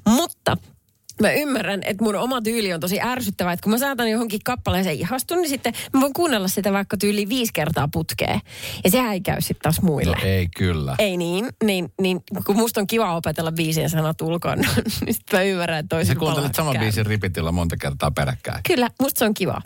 Mutta 0.07 0.57
mä 1.21 1.33
ymmärrän, 1.33 1.81
että 1.85 2.05
mun 2.05 2.17
oma 2.17 2.43
tyyli 2.43 2.73
on 2.73 2.81
tosi 2.81 3.01
ärsyttävä, 3.01 3.53
että 3.53 3.63
kun 3.63 3.73
mä 3.73 3.79
saatan 3.79 4.11
johonkin 4.11 4.41
kappaleeseen 4.45 4.97
ihastun, 4.97 5.39
niin 5.39 5.49
sitten 5.49 5.73
mä 5.93 6.01
voin 6.01 6.13
kuunnella 6.13 6.49
sitä 6.49 6.73
vaikka 6.73 6.97
tyyli 6.97 7.29
viisi 7.29 7.53
kertaa 7.53 7.89
putkeen. 7.93 8.41
Ja 8.85 8.91
sehän 8.91 9.13
ei 9.13 9.21
käy 9.21 9.41
sitten 9.41 9.63
taas 9.63 9.83
muille. 9.83 10.17
No 10.17 10.23
ei 10.25 10.49
kyllä. 10.57 10.95
Ei 10.99 11.17
niin, 11.17 11.49
niin, 11.65 11.93
niin 12.01 12.21
kun 12.47 12.57
musta 12.57 12.81
on 12.81 12.87
kiva 12.87 13.17
opetella 13.17 13.53
biisien 13.53 13.91
sanat 13.91 14.21
ulkoon, 14.21 14.59
niin 15.05 15.15
sitten 15.15 15.39
mä 15.39 15.43
ymmärrän, 15.43 15.79
että 15.79 15.97
toisin 15.97 16.15
Sä 16.15 16.19
kuuntelit 16.19 16.55
saman 16.55 16.77
biisin 16.79 17.07
ripitillä 17.07 17.53
monta 17.53 17.77
kertaa 17.77 18.11
peräkkäin. 18.11 18.61
Kyllä, 18.67 18.91
musta 19.01 19.19
se 19.19 19.25
on 19.25 19.35
kiva. 19.35 19.63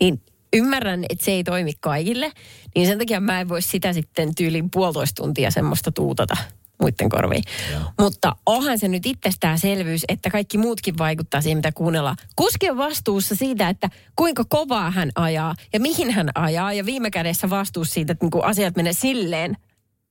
Niin 0.00 0.22
ymmärrän, 0.52 1.04
että 1.08 1.24
se 1.24 1.30
ei 1.30 1.44
toimi 1.44 1.72
kaikille, 1.80 2.32
niin 2.74 2.86
sen 2.86 2.98
takia 2.98 3.20
mä 3.20 3.40
en 3.40 3.48
voi 3.48 3.62
sitä 3.62 3.92
sitten 3.92 4.34
tyyliin 4.34 4.70
puolitoista 4.70 5.22
tuntia 5.22 5.50
semmoista 5.50 5.92
tuutata 5.92 6.36
muiden 6.82 7.08
korviin. 7.08 7.42
Ja. 7.72 7.80
Mutta 8.00 8.36
onhan 8.46 8.78
se 8.78 8.88
nyt 8.88 9.06
itsestäänselvyys, 9.06 10.04
että 10.08 10.30
kaikki 10.30 10.58
muutkin 10.58 10.98
vaikuttaa 10.98 11.40
siihen, 11.40 11.58
mitä 11.58 11.72
kuunnellaan. 11.72 12.16
Kuski 12.36 12.70
on 12.70 12.76
vastuussa 12.76 13.34
siitä, 13.34 13.68
että 13.68 13.88
kuinka 14.16 14.44
kovaa 14.48 14.90
hän 14.90 15.10
ajaa 15.14 15.54
ja 15.72 15.80
mihin 15.80 16.10
hän 16.10 16.30
ajaa. 16.34 16.72
Ja 16.72 16.86
viime 16.86 17.10
kädessä 17.10 17.50
vastuussa 17.50 17.94
siitä, 17.94 18.12
että 18.12 18.26
niin 18.26 18.44
asiat 18.44 18.76
menee 18.76 18.92
silleen 18.92 19.56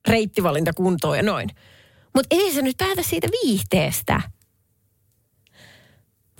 reittivalinta 0.08 0.74
kuntoon 0.74 1.18
ja 1.18 1.24
noin. 1.24 1.50
Mutta 2.16 2.36
ei 2.36 2.54
se 2.54 2.62
nyt 2.62 2.78
päätä 2.78 3.04
siitä 3.04 3.28
viihteestä 3.44 4.22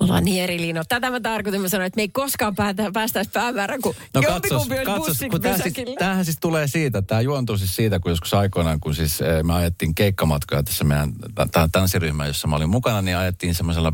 ollaan 0.04 0.26
niin 0.26 0.44
eri 0.44 0.62
linjoilla. 0.62 0.86
Tätä 0.90 1.10
mä 1.10 1.20
tarkoitin, 1.20 1.62
mä 1.62 1.70
sanoin, 1.70 1.88
että 1.88 1.98
me 1.98 2.02
ei 2.02 2.10
koskaan 2.10 2.56
päätä, 2.56 2.92
päästäisi 2.94 3.30
päämäärän, 3.34 3.82
kun 3.82 3.96
no 4.14 4.22
katsos, 4.22 4.68
katsos, 4.86 5.18
kun 5.32 5.42
tämähän 5.42 5.62
siis, 5.62 5.96
tämähän 6.00 6.26
siis 6.26 6.38
tulee 6.42 6.68
siitä, 6.68 7.02
tämä 7.02 7.22
juontuu 7.22 7.58
siis 7.58 7.76
siitä, 7.76 8.00
kun 8.00 8.12
joskus 8.12 8.34
aikoinaan, 8.34 8.80
kun 8.80 8.96
siis 8.96 9.22
eh, 9.22 9.44
me 9.44 9.54
ajettiin 9.54 9.96
keikkamatkoja 9.96 10.64
tässä 10.64 10.84
meidän 10.84 11.14
tanssiryhmä, 11.72 12.28
jossa 12.28 12.48
mä 12.48 12.56
olin 12.56 12.70
mukana, 12.70 13.02
niin 13.02 13.18
ajettiin 13.18 13.56
semmoisella 13.56 13.94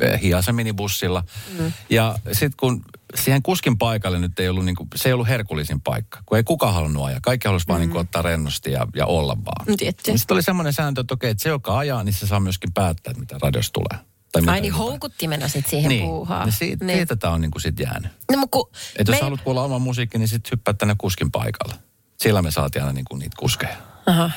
eh, 0.00 0.20
hiasa 0.22 0.52
minibussilla. 0.52 1.24
Mm. 1.58 1.72
Ja 1.90 2.18
sitten 2.32 2.56
kun 2.56 2.84
siihen 3.14 3.42
kuskin 3.42 3.78
paikalle 3.78 4.18
nyt 4.18 4.40
ei 4.40 4.48
ollut, 4.48 4.64
niin 4.64 4.76
kuin, 4.76 4.88
se 4.96 5.08
ei 5.08 5.12
ollut 5.12 5.28
herkullisin 5.28 5.80
paikka, 5.80 6.18
kun 6.26 6.36
ei 6.36 6.44
kukaan 6.44 6.74
halunnut 6.74 7.04
ajaa. 7.04 7.20
Kaikki 7.22 7.48
halusi 7.48 7.66
mm. 7.66 7.68
vaan 7.68 7.80
niin 7.80 7.90
kuin, 7.90 8.00
ottaa 8.00 8.22
rennosti 8.22 8.72
ja, 8.72 8.86
ja 8.94 9.06
olla 9.06 9.36
vaan. 9.44 9.66
Niin 9.66 9.94
sitten 10.18 10.34
oli 10.34 10.42
semmoinen 10.42 10.72
sääntö, 10.72 11.00
että 11.00 11.14
okei, 11.14 11.30
että 11.30 11.42
se 11.42 11.48
joka 11.48 11.78
ajaa, 11.78 12.04
niin 12.04 12.12
se 12.12 12.26
saa 12.26 12.40
myöskin 12.40 12.72
päättää, 12.72 13.10
että 13.10 13.20
mitä 13.20 13.38
radiosta 13.42 13.72
tulee. 13.72 14.09
Tai 14.32 14.42
Ai 14.46 14.60
niin 14.60 14.72
houkuttimena 14.72 15.48
sitten 15.48 15.70
siihen 15.70 15.88
niin. 15.88 16.04
puuhaan. 16.04 16.46
Niin 16.46 16.52
siitä, 16.52 16.84
niin. 16.84 16.96
siitä 16.96 17.16
tämä 17.16 17.32
on 17.32 17.40
niin 17.40 17.50
kuin 17.50 17.62
sit 17.62 17.80
jäänyt. 17.80 18.12
No, 18.32 18.46
ku, 18.50 18.70
että 18.98 19.12
jos 19.12 19.20
me... 19.20 19.24
haluat 19.24 19.40
kuulla 19.40 19.62
oman 19.62 19.82
musiikki, 19.82 20.18
niin 20.18 20.28
sitten 20.28 20.50
hyppää 20.50 20.74
tänne 20.74 20.94
kuskin 20.98 21.30
paikalle. 21.30 21.74
Sillä 22.20 22.42
me 22.42 22.50
saatiin 22.50 22.82
aina 22.82 22.92
niin 22.92 23.04
kuin 23.04 23.18
niitä 23.18 23.36
kuskeja. 23.38 23.76
Aha. 24.06 24.30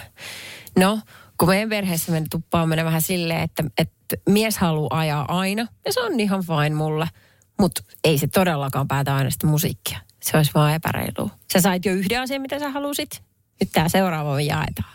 No, 0.78 1.00
kun 1.38 1.48
meidän 1.48 1.70
perheessä 1.70 2.12
meni 2.12 2.26
tuppaa 2.30 2.66
mennä 2.66 2.86
vähän 2.86 3.02
silleen, 3.02 3.42
että, 3.42 3.64
että 3.78 4.16
mies 4.30 4.58
haluaa 4.58 5.00
ajaa 5.00 5.40
aina. 5.40 5.68
Ja 5.86 5.94
se 5.94 6.02
on 6.02 6.20
ihan 6.20 6.44
fine 6.44 6.76
mulle. 6.76 7.08
Mutta 7.60 7.84
ei 8.04 8.18
se 8.18 8.28
todellakaan 8.28 8.88
päätä 8.88 9.16
aina 9.16 9.30
sitä 9.30 9.48
musiikkia. 9.48 10.00
Se 10.24 10.38
olisi 10.38 10.52
vaan 10.56 10.74
epäreilua. 10.74 11.30
Sä 11.54 11.62
sait 11.62 11.86
jo 11.86 11.94
yhden 11.94 12.22
asian, 12.22 12.42
mitä 12.42 12.60
sä 12.60 12.70
halusit. 12.70 13.24
Nyt 13.64 13.72
tää 13.72 13.90
seuraava 13.90 14.42
jaetaan. 14.42 14.94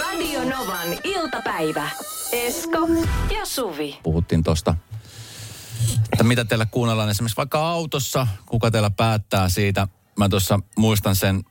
Radio 0.00 0.40
Novan 0.44 0.88
iltapäivä. 1.04 1.90
Esko 2.32 2.78
ja 3.34 3.46
Suvi. 3.46 3.98
Puhuttiin 4.02 4.42
tosta, 4.42 4.74
että 6.12 6.24
mitä 6.24 6.44
teillä 6.44 6.66
kuunnellaan 6.66 7.10
esimerkiksi 7.10 7.36
vaikka 7.36 7.68
autossa, 7.68 8.26
kuka 8.46 8.70
teillä 8.70 8.90
päättää 8.90 9.48
siitä. 9.48 9.88
Mä 10.18 10.28
tuossa 10.28 10.60
muistan 10.76 11.16
sen 11.16 11.44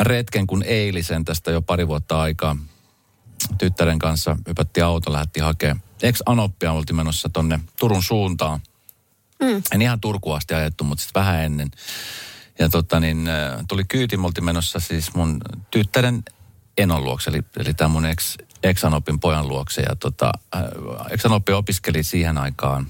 retken, 0.00 0.46
kun 0.46 0.62
eilisen 0.62 1.24
tästä 1.24 1.50
jo 1.50 1.62
pari 1.62 1.88
vuotta 1.88 2.20
aikaa 2.20 2.56
tyttären 3.58 3.98
kanssa 3.98 4.36
hypättiin 4.48 4.84
auto, 4.84 5.12
lähti 5.12 5.40
hakemaan. 5.40 5.82
Ex 6.02 6.20
Anoppia 6.26 6.72
oltiin 6.72 6.96
menossa 6.96 7.28
tonne 7.28 7.60
Turun 7.80 8.02
suuntaan. 8.02 8.60
Mm. 9.42 9.62
En 9.72 9.82
ihan 9.82 10.00
Turku 10.00 10.32
asti 10.32 10.54
ajettu, 10.54 10.84
mutta 10.84 11.02
sitten 11.02 11.20
vähän 11.20 11.44
ennen. 11.44 11.70
Ja 12.58 12.68
tota 12.68 13.00
niin, 13.00 13.28
äh, 13.28 13.64
tuli 13.68 13.84
kyyti, 13.84 14.16
me 14.16 14.28
menossa 14.40 14.80
siis 14.80 15.14
mun 15.14 15.40
tyttären 15.70 16.22
enon 16.78 17.04
luokse, 17.04 17.30
eli, 17.30 17.42
eli 17.56 17.74
tämä 17.74 17.88
mun 17.88 18.06
ex, 18.06 18.36
Exanopin 18.62 19.20
pojan 19.20 19.48
luokse. 19.48 19.82
Ja 19.82 19.96
tota, 19.96 20.32
äh, 20.56 20.62
Exanoppi 21.10 21.52
opiskeli 21.52 22.02
siihen 22.02 22.38
aikaan 22.38 22.86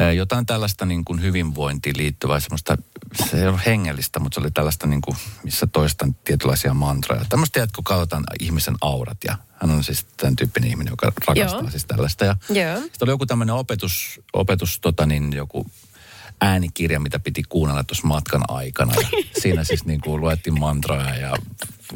äh, 0.00 0.14
jotain 0.14 0.46
tällaista 0.46 0.86
niin 0.86 1.04
kuin 1.04 1.22
hyvinvointiin 1.22 1.96
liittyvää 1.96 2.40
semmoista, 2.40 2.78
se 3.30 3.40
ei 3.40 3.46
ollut 3.46 3.66
hengellistä, 3.66 4.20
mutta 4.20 4.34
se 4.34 4.40
oli 4.40 4.50
tällaista 4.50 4.86
niin 4.86 5.00
kuin, 5.00 5.16
missä 5.42 5.66
toistan 5.66 6.14
tietynlaisia 6.14 6.74
mantroja. 6.74 7.24
Tämmöistä, 7.28 7.62
että 7.62 7.74
kun 7.74 7.84
katsotaan 7.84 8.24
ihmisen 8.40 8.76
aurat 8.80 9.18
ja 9.24 9.38
hän 9.52 9.70
on 9.70 9.84
siis 9.84 10.06
tämän 10.16 10.36
tyyppinen 10.36 10.70
ihminen, 10.70 10.92
joka 10.92 11.06
rakastaa 11.06 11.60
Joo. 11.60 11.70
siis 11.70 11.84
tällaista. 11.84 12.24
Ja 12.24 12.36
Joo. 12.48 12.76
sitten 12.76 13.06
oli 13.06 13.10
joku 13.10 13.26
tämmöinen 13.26 13.54
opetus, 13.54 14.20
opetus 14.32 14.80
tota 14.80 15.06
niin, 15.06 15.32
joku 15.32 15.66
äänikirja, 16.40 17.00
mitä 17.00 17.18
piti 17.18 17.42
kuunnella 17.48 17.84
tuossa 17.84 18.06
matkan 18.06 18.42
aikana. 18.48 18.92
Ja 18.94 19.08
siinä 19.42 19.64
siis 19.64 19.84
niin 19.84 20.00
kuin 20.00 20.20
luettiin 20.20 20.58
mantroja 20.58 21.14
ja 21.14 21.32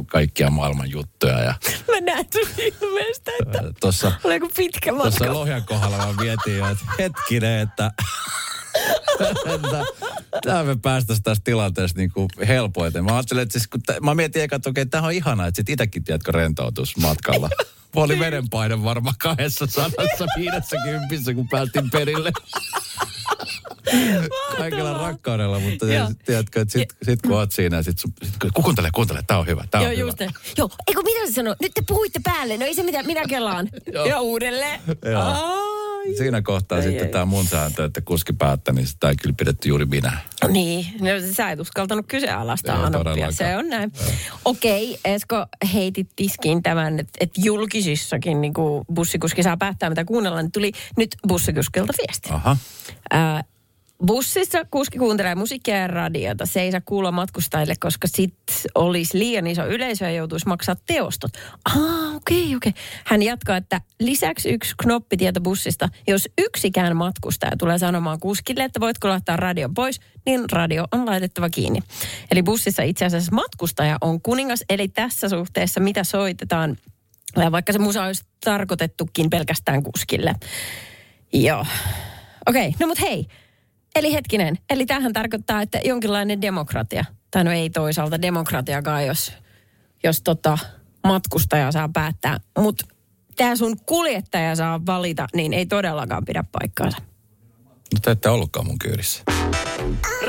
kaikkia 0.07 0.50
maailman 0.50 0.90
juttuja. 0.90 1.38
Ja 1.38 1.55
mä 1.88 2.00
näen 2.00 2.26
sun 2.33 2.64
ilmeestä, 2.64 3.31
että 3.42 3.62
tossa, 3.81 4.12
oliko 4.24 4.48
pitkä 4.57 4.92
matka. 4.92 5.11
Tuossa 5.11 5.35
Lohjan 5.35 5.64
kohdalla 5.64 5.96
mä 5.96 6.14
vietiin 6.22 6.59
jo, 6.59 6.70
että 6.70 6.85
hetkinen, 6.98 7.61
että 7.61 7.90
että 9.20 9.85
tämä 10.42 10.62
me 10.62 10.76
päästäisiin 10.76 11.24
tästä 11.24 11.44
tilanteesta 11.44 11.98
niin 11.98 12.11
kuin 12.12 12.29
helpoiten. 12.48 13.05
Mä 13.05 13.14
ajattelin, 13.14 13.42
että 13.42 13.53
siis, 13.53 13.68
kun 13.68 13.83
t- 13.83 14.00
mä 14.03 14.14
mietin 14.14 14.42
eka, 14.42 14.57
että 14.57 14.70
okei, 14.70 14.87
tämä 14.87 15.07
on 15.07 15.12
ihanaa, 15.12 15.46
että 15.46 15.57
sit 15.57 15.68
itsekin, 15.68 16.05
tiedätkö, 16.05 16.33
rentoutus 16.33 16.96
matkalla. 16.96 17.50
Mulla 17.94 18.05
oli 18.05 18.18
vedenpaine 18.18 18.85
varmaan 18.85 19.14
kahdessa 19.18 19.66
sadassa 19.66 20.26
viidessä 20.38 20.76
kympissä, 20.85 21.35
kun 21.35 21.48
päästiin 21.48 21.90
perille. 21.90 22.33
Kaikella 24.57 24.92
rakkaudella, 24.92 25.59
mutta 25.59 25.87
tiedätkö, 26.26 26.61
että 26.61 26.72
sit, 26.72 26.88
sit 27.03 27.22
kun 27.22 27.33
oot 27.33 27.53
siinä, 27.53 27.83
sit, 27.83 27.98
sit 27.98 28.35
kuuntele, 28.55 28.88
kuuntele, 28.94 29.22
tää 29.26 29.38
on 29.38 29.46
hyvä, 29.46 29.64
tää 29.70 29.81
on 29.81 29.87
Joo, 29.87 29.96
hyvä. 29.96 30.07
just 30.09 30.20
ne. 30.20 30.29
Joo, 30.59 30.70
eikö 30.88 31.03
mitä 31.03 31.26
sä 31.26 31.33
sanoo? 31.33 31.57
Nyt 31.62 31.72
te 31.74 31.83
puhuitte 31.88 32.20
päälle, 32.24 32.57
no 32.57 32.64
ei 32.64 32.74
se 32.74 32.83
mitä, 32.83 33.03
minä 33.03 33.22
kelaan. 33.29 33.68
ja 34.09 34.20
uudelleen. 34.20 34.81
Joo. 35.05 35.61
Siinä 36.18 36.42
kohtaa 36.42 36.79
ei, 36.79 36.85
sitten 36.85 37.09
tämä 37.09 37.24
mun 37.24 37.46
sääntö, 37.46 37.85
että 37.85 38.00
kuski 38.00 38.33
päättää, 38.33 38.74
niin 38.74 38.87
sitä 38.87 39.09
ei 39.09 39.16
kyllä 39.16 39.35
pidetty 39.38 39.68
juuri 39.68 39.85
minä. 39.85 40.18
Niin, 40.48 40.87
no, 41.00 41.33
sä 41.37 41.50
et 41.50 41.61
uskaltanut 41.61 42.07
kyseenalaistaa 42.09 42.87
Anoppia, 42.87 43.33
se 43.33 43.57
on 43.57 43.68
näin. 43.68 43.92
Okei, 44.44 44.90
okay, 44.90 45.14
Esko 45.14 45.46
heitit 45.74 46.09
tiskiin 46.16 46.62
tämän, 46.62 46.98
että 46.98 47.12
et 47.20 47.31
julkisissakin 47.37 48.40
niin 48.40 48.53
bussikuski 48.94 49.42
saa 49.42 49.57
päättää, 49.57 49.88
mitä 49.88 50.05
kuunnellaan. 50.05 50.44
Niin 50.44 50.53
tuli 50.53 50.72
nyt 50.96 51.16
bussikuskilta 51.29 51.92
viesti. 51.98 52.29
Aha. 52.33 52.57
Äh, 53.14 53.44
Bussissa 54.06 54.64
kuski 54.70 54.98
kuuntelee 54.98 55.34
musiikkia 55.34 55.76
ja 55.76 55.86
radiota. 55.86 56.46
Se 56.46 56.60
ei 56.60 56.70
saa 56.70 56.80
kuulla 56.84 57.12
matkustajille, 57.12 57.74
koska 57.80 58.08
sit 58.08 58.34
olisi 58.74 59.18
liian 59.18 59.46
iso 59.46 59.66
yleisö 59.66 60.04
ja 60.04 60.10
joutuisi 60.10 60.48
maksaa 60.48 60.76
teostot. 60.86 61.30
Ah, 61.64 62.16
okei, 62.16 62.44
okay, 62.44 62.56
okei. 62.56 62.70
Okay. 62.70 62.72
Hän 63.04 63.22
jatkaa, 63.22 63.56
että 63.56 63.80
lisäksi 63.98 64.50
yksi 64.50 64.74
knoppitieto 64.82 65.40
bussista. 65.40 65.88
Jos 66.08 66.28
yksikään 66.38 66.96
matkustaja 66.96 67.52
tulee 67.58 67.78
sanomaan 67.78 68.20
kuskille, 68.20 68.64
että 68.64 68.80
voitko 68.80 69.08
laittaa 69.08 69.36
radion 69.36 69.74
pois, 69.74 70.00
niin 70.26 70.44
radio 70.52 70.84
on 70.92 71.06
laitettava 71.06 71.50
kiinni. 71.50 71.80
Eli 72.30 72.42
bussissa 72.42 72.82
itse 72.82 73.04
asiassa 73.04 73.32
matkustaja 73.32 73.98
on 74.00 74.20
kuningas, 74.20 74.64
eli 74.68 74.88
tässä 74.88 75.28
suhteessa 75.28 75.80
mitä 75.80 76.04
soitetaan, 76.04 76.76
vaikka 77.52 77.72
se 77.72 77.78
musa 77.78 78.04
olisi 78.04 78.24
tarkoitettukin 78.44 79.30
pelkästään 79.30 79.82
kuskille. 79.82 80.34
Joo. 81.32 81.66
Okei, 82.46 82.68
okay, 82.68 82.72
no 82.80 82.86
mut 82.86 83.00
hei, 83.00 83.26
Eli 83.94 84.12
hetkinen, 84.12 84.59
eli 84.70 84.87
tähän 84.87 85.12
tarkoittaa, 85.12 85.62
että 85.62 85.81
jonkinlainen 85.85 86.42
demokratia. 86.42 87.05
tai 87.31 87.44
no 87.44 87.53
ei 87.53 87.70
toisaalta 87.70 88.22
demokratiakaan, 88.22 89.07
jos, 89.07 89.33
jos 90.05 90.22
tota 90.22 90.59
matkustaja 91.07 91.72
saa 91.72 91.88
päättää. 91.92 92.40
Mutta 92.59 92.87
tämä 93.37 93.57
sun 93.57 93.76
kuljettaja 93.87 94.57
saa 94.57 94.87
valita, 94.87 95.26
niin 95.35 95.53
ei 95.53 95.66
todellakaan 95.66 96.24
pidä 96.24 96.44
paikkaansa. 96.53 96.98
No 97.94 98.00
te 98.03 98.11
ette 98.11 98.29
ollutkaan 98.29 98.66
mun 98.66 98.79
kyydissä. 98.79 99.22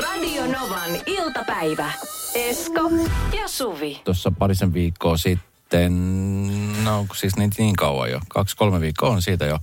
Radio 0.02 0.46
Novan 0.46 0.90
iltapäivä. 1.06 1.92
Esko 2.34 2.90
ja 3.36 3.48
Suvi. 3.48 4.00
Tuossa 4.04 4.32
parisen 4.38 4.74
viikkoa 4.74 5.16
sitten, 5.16 5.92
no 6.84 6.98
onko 6.98 7.14
siis 7.14 7.36
niin, 7.36 7.50
niin 7.58 7.76
kauan 7.76 8.10
jo, 8.10 8.20
kaksi-kolme 8.28 8.80
viikkoa 8.80 9.10
on 9.10 9.22
siitä 9.22 9.46
jo. 9.46 9.58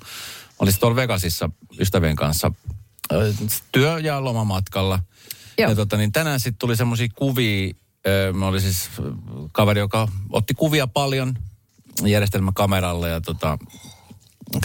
Olisin 0.60 0.80
tuolla 0.80 0.96
Vegasissa 0.96 1.50
ystävien 1.80 2.16
kanssa 2.16 2.52
työ- 3.72 4.00
ja 4.00 4.24
lomamatkalla. 4.24 5.00
Joo. 5.58 5.70
Ja 5.70 5.76
tota, 5.76 5.98
niin 5.98 6.12
tänään 6.12 6.40
sitten 6.40 6.60
tuli 6.60 6.76
semmoisia 6.76 7.08
kuvia, 7.16 7.74
mä 8.34 8.48
oli 8.48 8.62
siis 8.62 8.90
kaveri, 9.52 9.80
joka 9.80 10.08
otti 10.30 10.54
kuvia 10.54 10.88
paljon 10.88 11.36
järjestelmäkameralla 12.06 13.08
ja 13.08 13.22
tota, 13.22 13.58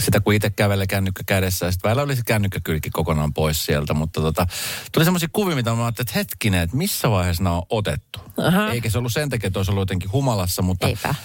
sitä 0.03 0.19
kun 0.19 0.33
itse 0.33 0.49
kävelee 0.49 0.87
kännykkä 0.87 1.23
kädessä 1.25 1.65
ja 1.65 1.71
sitten 1.71 1.89
välillä 1.89 2.03
oli 2.03 2.15
se 2.15 2.21
kännykkäkylki 2.25 2.89
kokonaan 2.89 3.33
pois 3.33 3.65
sieltä, 3.65 3.93
mutta 3.93 4.21
tota, 4.21 4.47
tuli 4.91 5.05
semmoisia 5.05 5.29
kuvia, 5.31 5.55
mitä 5.55 5.75
mä 5.75 5.85
ajattelin, 5.85 6.07
että 6.09 6.19
hetkinen, 6.19 6.61
että 6.61 6.77
missä 6.77 7.09
vaiheessa 7.09 7.43
nämä 7.43 7.55
on 7.55 7.63
otettu. 7.69 8.19
Aha. 8.37 8.69
Eikä 8.71 8.89
se 8.89 8.97
ollut 8.97 9.13
sen 9.13 9.29
takia, 9.29 9.47
että 9.47 9.59
olisi 9.59 9.71
ollut 9.71 9.81
jotenkin 9.81 10.11
humalassa, 10.11 10.61
mutta 10.61 10.87
Eipä. 10.87 11.15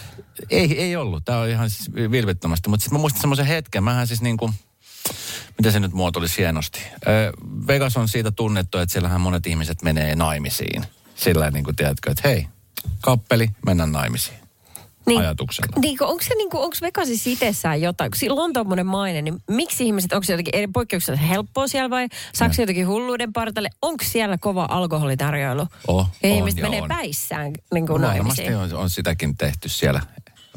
ei, 0.51 0.81
ei 0.81 0.97
ollut. 0.97 1.25
Tämä 1.25 1.39
on 1.39 1.49
ihan 1.49 1.71
siis 1.71 1.91
vilpittömästi. 2.11 2.69
Mutta 2.69 2.85
sitten 2.85 2.99
mä 2.99 3.01
muistan 3.01 3.21
semmoisen 3.21 3.47
hetken. 3.47 3.85
Mähän 3.85 4.07
siis 4.07 4.23
niin 4.23 4.37
kuin, 4.37 4.53
miten 5.59 5.73
se 5.73 5.81
nyt 5.81 5.93
muotoilisi 5.93 6.39
hienosti. 6.39 6.81
Vegas 7.67 7.97
on 7.97 8.09
siitä 8.09 8.31
tunnettu, 8.31 8.79
että 8.79 8.93
siellähän 8.93 9.21
monet 9.21 9.47
ihmiset 9.47 9.83
menee 9.83 10.17
naimisiin. 10.17 10.85
Sillä 11.15 11.51
niin 11.51 11.65
kuin 11.65 11.77
tiedätkö, 11.77 12.11
että 12.11 12.29
hei, 12.29 12.47
kappeli, 13.01 13.49
mennään 13.67 13.93
naimisiin. 13.93 14.41
Niin, 15.07 15.21
Ajatuksella. 15.21 15.81
Niin, 15.81 16.03
onko 16.03 16.23
se 16.23 16.35
niinku, 16.35 16.59
onko 16.59 16.77
Vegasissa 16.83 17.31
itsessään 17.31 17.81
jotain, 17.81 18.11
kun 18.11 18.19
sillä 18.19 18.43
on 18.43 18.53
tommonen 18.53 18.87
maine, 18.87 19.23
niin 19.23 19.43
miksi 19.51 19.85
ihmiset, 19.87 20.13
onko 20.13 20.25
se 20.25 20.33
jotenkin 20.33 20.57
eri 20.57 20.67
poikkeuksellisen 20.67 21.29
helppoa 21.29 21.69
siellä 21.69 21.91
vai 21.91 22.09
saako 22.35 22.55
se 22.55 22.63
jotenkin 22.63 22.87
hulluuden 22.87 23.33
partalle? 23.33 23.71
Onko 23.83 24.05
siellä 24.05 24.39
kova 24.39 24.67
alkoholitarjoilu? 24.71 25.67
Oh, 25.89 26.09
ja 26.23 26.31
on 26.31 26.37
ihmiset 26.37 26.59
ja 26.59 26.65
menee 26.65 26.83
on. 26.83 26.89
päissään 26.89 27.53
niin 27.75 27.87
kuin 27.87 28.03
Varmasti 28.03 28.43
naimisiin. 28.43 28.57
on, 28.57 28.83
on, 28.83 28.91
sitäkin 28.91 29.37
tehty 29.37 29.69
siellä. 29.69 30.01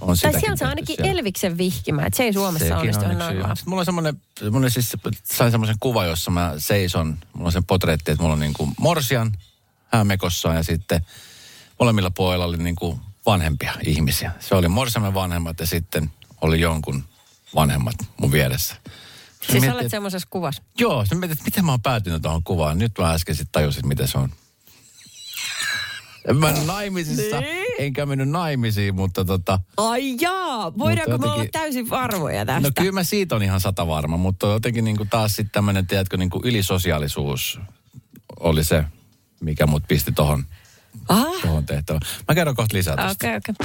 On 0.01 0.07
Tai 0.07 0.17
sieltä 0.17 0.39
tehty 0.41 0.65
ainakin 0.65 0.95
siellä. 0.95 1.11
Elviksen 1.11 1.57
vihkimään, 1.57 2.07
että 2.07 2.17
se 2.17 2.23
ei 2.23 2.33
Suomessa 2.33 2.67
Sekin 2.67 2.77
onnistu 2.77 3.05
vaan. 3.05 3.57
Sitten 3.57 3.69
mulla 3.71 3.81
on 3.81 3.85
semmoinen, 3.85 4.21
semmoinen 4.39 4.71
siis, 4.71 4.93
sain 5.23 5.51
semmoisen 5.51 5.75
kuva, 5.79 6.05
jossa 6.05 6.31
mä 6.31 6.53
seison, 6.57 7.17
mulla 7.33 7.47
on 7.47 7.51
sen 7.51 7.63
potreetti, 7.63 8.11
että 8.11 8.21
mulla 8.23 8.33
on 8.33 8.39
niin 8.39 8.53
kuin 8.53 8.73
morsian 8.79 9.31
häämekossaan 9.87 10.55
ja 10.55 10.63
sitten 10.63 11.05
molemmilla 11.79 12.11
puolilla 12.11 12.45
oli 12.45 12.57
niin 12.57 12.75
kuin 12.75 12.99
vanhempia 13.25 13.73
ihmisiä. 13.85 14.31
Se 14.39 14.55
oli 14.55 14.67
morsiamen 14.67 15.13
vanhemmat 15.13 15.59
ja 15.59 15.67
sitten 15.67 16.11
oli 16.41 16.59
jonkun 16.59 17.03
vanhemmat 17.55 17.95
mun 18.17 18.31
vieressä. 18.31 18.75
Siis 19.41 19.61
Mietin, 19.61 19.73
olet 19.73 19.91
semmoisessa 19.91 20.27
kuvassa. 20.31 20.63
Joo, 20.77 21.03
sitten 21.03 21.19
mietin, 21.19 21.33
että 21.33 21.45
miten 21.45 21.65
mä 21.65 21.71
oon 21.71 21.81
päätynyt 21.81 22.21
tuohon 22.21 22.43
kuvaan. 22.43 22.77
Nyt 22.77 22.91
mä 22.97 23.13
äsken 23.13 23.35
sitten 23.35 23.51
tajusin, 23.51 23.87
miten 23.87 24.07
se 24.07 24.17
on. 24.17 24.29
En 26.29 26.37
mä 26.37 26.49
en 26.49 26.67
naimisissa, 26.67 27.39
Niin. 27.39 27.65
enkä 27.79 28.05
mennyt 28.05 28.29
naimisiin, 28.29 28.95
mutta 28.95 29.25
tota... 29.25 29.59
Ai 29.77 30.15
jaa, 30.21 30.77
voidaanko 30.77 31.09
me 31.09 31.13
jotenkin- 31.13 31.31
olla 31.31 31.49
täysin 31.51 31.89
varmoja 31.89 32.45
tästä? 32.45 32.61
No 32.69 32.71
kyllä 32.77 32.91
mä 32.91 33.03
siitä 33.03 33.35
on 33.35 33.43
ihan 33.43 33.59
sata 33.59 33.87
varma, 33.87 34.17
mutta 34.17 34.47
jotenkin 34.47 34.83
niin 34.83 34.97
kuin 34.97 35.09
taas 35.09 35.35
sitten 35.35 35.51
tämmöinen, 35.51 35.87
tiedätkö, 35.87 36.17
niin 36.17 36.29
kuin 36.29 36.41
ylisosiaalisuus 36.45 37.59
oli 38.39 38.63
se, 38.63 38.83
mikä 39.39 39.65
mut 39.67 39.83
pisti 39.87 40.11
tohon, 40.11 40.43
Ah, 41.09 41.25
tohon 41.41 41.65
tehtävään. 41.65 42.01
Mä 42.27 42.35
kerron 42.35 42.55
kohta 42.55 42.77
lisää 42.77 42.95
tästä. 42.95 43.27
okei, 43.27 43.37
okei. 43.37 43.55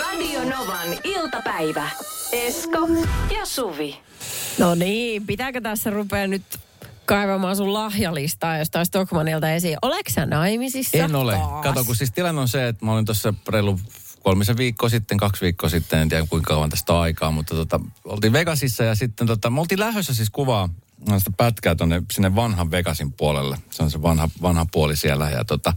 Radio 0.00 0.40
Novan 0.56 0.88
iltapäivä. 1.04 1.90
Esko 2.32 2.88
ja 3.38 3.46
Suvi. 3.46 3.98
No 4.58 4.74
niin, 4.74 5.26
pitääkö 5.26 5.60
tässä 5.60 5.90
rupea 5.90 6.26
nyt 6.26 6.42
kaivamaan 7.10 7.56
sun 7.56 7.72
lahjalistaa 7.72 8.58
jostain 8.58 8.86
Stockmanilta 8.86 9.50
esiin? 9.50 9.78
Oleks 9.82 10.14
sä 10.14 10.26
naimisissa? 10.26 10.98
En 10.98 11.16
ole. 11.16 11.32
Taas. 11.32 11.62
Kato, 11.62 11.84
kun 11.84 11.96
siis 11.96 12.12
tilanne 12.12 12.40
on 12.40 12.48
se, 12.48 12.68
että 12.68 12.84
mä 12.84 12.92
olin 12.92 13.04
tuossa 13.04 13.34
reilu 13.48 13.80
kolmisen 14.22 14.56
viikkoa 14.56 14.88
sitten, 14.88 15.18
kaksi 15.18 15.42
viikkoa 15.42 15.68
sitten, 15.68 15.98
en 15.98 16.08
tiedä 16.08 16.26
kuinka 16.30 16.54
kauan 16.54 16.70
tästä 16.70 16.92
on 16.92 17.00
aikaa, 17.00 17.30
mutta 17.30 17.54
tota, 17.54 17.80
oltiin 18.04 18.32
Vegasissa 18.32 18.84
ja 18.84 18.94
sitten 18.94 19.26
tota, 19.26 19.50
me 19.50 19.60
oltiin 19.60 19.80
lähdössä 19.80 20.14
siis 20.14 20.30
kuvaa 20.30 20.68
sitä 21.18 21.30
pätkää 21.36 21.74
tonne 21.74 22.02
sinne 22.12 22.34
vanhan 22.34 22.70
Vegasin 22.70 23.12
puolelle. 23.12 23.58
Se 23.70 23.82
on 23.82 23.90
se 23.90 24.02
vanha, 24.02 24.28
vanha 24.42 24.66
puoli 24.72 24.96
siellä 24.96 25.30
ja 25.30 25.44
tota, 25.44 25.72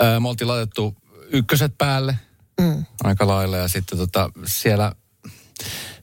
ää, 0.00 0.20
me 0.20 0.28
oltiin 0.28 0.48
laitettu 0.48 0.96
ykköset 1.32 1.78
päälle 1.78 2.18
mm. 2.60 2.84
aika 3.04 3.26
lailla 3.26 3.56
ja 3.56 3.68
sitten 3.68 3.98
tota, 3.98 4.30
siellä 4.46 4.92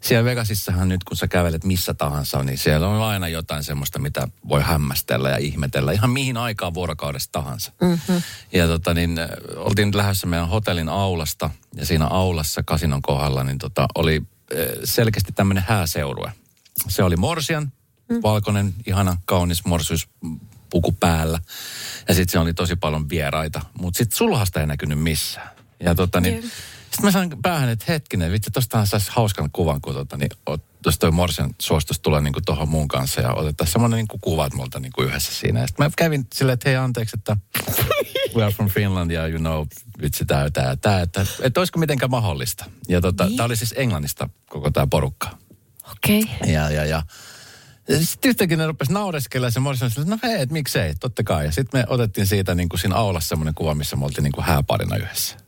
siellä 0.08 0.26
Vegasissahan 0.26 0.89
nyt, 0.89 1.04
kun 1.04 1.17
sä 1.17 1.28
kävelet 1.28 1.63
missä 1.63 1.93
tahansa, 1.93 2.43
niin 2.43 2.58
siellä 2.58 2.88
on 2.88 3.02
aina 3.02 3.28
jotain 3.28 3.63
semmoista, 3.63 4.00
mitä 4.00 4.28
voi 4.50 4.62
hämmästellä 4.62 5.30
ja 5.30 5.38
ihmetellä 5.38 5.91
ihan 5.91 6.10
mihin 6.10 6.38
aikaan 6.38 6.74
vuorokaudesta 6.74 7.32
tahansa. 7.32 7.72
Mm-hmm. 7.82 8.22
Ja 8.54 8.67
tota 8.67 8.93
niin, 8.93 9.20
äh, 9.20 9.30
oltiin 9.56 9.88
nyt 9.88 9.96
lähdössä 9.96 10.28
meidän 10.28 10.48
hotellin 10.48 10.89
aulasta 10.89 11.50
ja 11.76 11.86
siinä 11.86 12.06
aulassa 12.06 12.63
kasinon 12.63 13.02
kohdalla 13.02 13.43
niin 13.43 13.58
tota, 13.58 13.88
oli 13.96 14.22
äh, 14.22 14.60
selkeästi 14.84 15.32
tämmöinen 15.32 15.63
hääseurue. 15.67 16.32
Se 16.88 17.04
oli 17.04 17.15
Morsian, 17.15 17.72
mm. 18.10 18.20
valkoinen, 18.24 18.74
ihana, 18.86 19.17
kaunis 19.26 19.65
morsuuspuku 19.65 20.91
päällä. 20.91 21.39
Ja 22.08 22.13
sitten 22.13 22.32
se 22.32 22.39
oli 22.39 22.54
tosi 22.54 22.76
paljon 22.76 23.10
vieraita, 23.10 23.62
mutta 23.80 23.98
sitten 23.98 24.17
sulhasta 24.17 24.60
ei 24.60 24.67
näkynyt 24.67 25.00
missään. 25.00 25.50
Ja 25.80 25.96
tota 25.96 26.22
niin, 26.22 26.36
Joo. 26.36 26.52
Sitten 26.98 27.08
mä 27.08 27.12
sain 27.12 27.42
päähän, 27.42 27.70
että 27.70 27.86
hetkinen, 27.88 28.32
vitsi, 28.32 28.52
tostahan 28.52 28.88
saisi 28.88 29.12
hauskan 29.12 29.50
kuvan, 29.52 29.82
kun 29.82 29.94
tota, 29.94 30.18
niin, 30.18 30.30
jos 30.86 31.00
toi 31.00 31.12
Morsian 31.12 31.56
suostus 31.62 32.00
tulee 32.00 32.22
niin 32.22 32.34
tuohon 32.46 32.70
mun 32.70 32.88
kanssa 32.88 33.22
ja 33.22 33.34
otettaisiin 33.34 33.74
semmoinen 33.74 33.98
niin 33.98 34.22
kuva, 34.22 34.46
että 34.46 34.58
me 34.58 34.64
oltaan 34.64 34.82
niin 34.82 35.08
yhdessä 35.08 35.34
siinä. 35.34 35.68
Sitten 35.68 35.86
mä 35.86 35.92
kävin 35.98 36.28
silleen, 36.34 36.54
että 36.54 36.70
hei 36.70 36.76
anteeksi, 36.76 37.16
että 37.20 37.38
we 38.36 38.44
are 38.44 38.54
from 38.54 38.70
Finland 38.70 39.12
ja 39.12 39.28
you 39.28 39.40
know, 39.40 39.68
vitsi 40.02 40.26
tää, 40.26 40.50
tää, 40.50 40.76
tää, 40.76 41.02
että, 41.02 41.26
että 41.42 41.60
olisiko 41.60 41.80
mitenkään 41.80 42.12
mahdollista. 42.12 42.66
Ja 42.88 43.02
tota, 43.02 43.26
Niin. 43.26 43.38
tää 43.38 43.46
oli 43.46 43.56
siis 43.56 43.74
Englannista 43.78 44.30
koko 44.50 44.72
tämä 44.72 44.88
porukka. 44.88 45.38
Okei. 45.92 46.24
Okay. 46.24 46.50
Ja, 46.52 46.70
ja, 46.70 46.86
ja. 46.86 47.04
Sitten 48.02 48.30
yhtäkkiä 48.30 48.58
ne 48.58 48.68
rupesi 48.68 48.94
naureskella 48.94 49.48
ja 49.48 49.52
se 49.52 49.60
Morrison 49.60 49.88
että 49.88 50.06
no 50.06 50.18
hei, 50.24 50.42
et 50.42 50.52
miksei, 50.52 50.96
totta 50.96 51.24
kai. 51.24 51.46
Ja 51.46 51.52
sitten 51.52 51.80
me 51.80 51.86
otettiin 51.90 52.28
siitä 52.28 52.56
niin 52.56 52.70
kuin 52.70 52.80
siinä 52.80 52.96
aulassa 52.96 53.30
semmoinen 53.30 53.56
kuva, 53.56 53.76
missä 53.76 53.96
me 53.96 54.06
oltiin 54.06 54.24
niin 54.24 54.32
kuin 54.32 54.46
hääparina 54.46 54.96
yhdessä. 54.96 55.47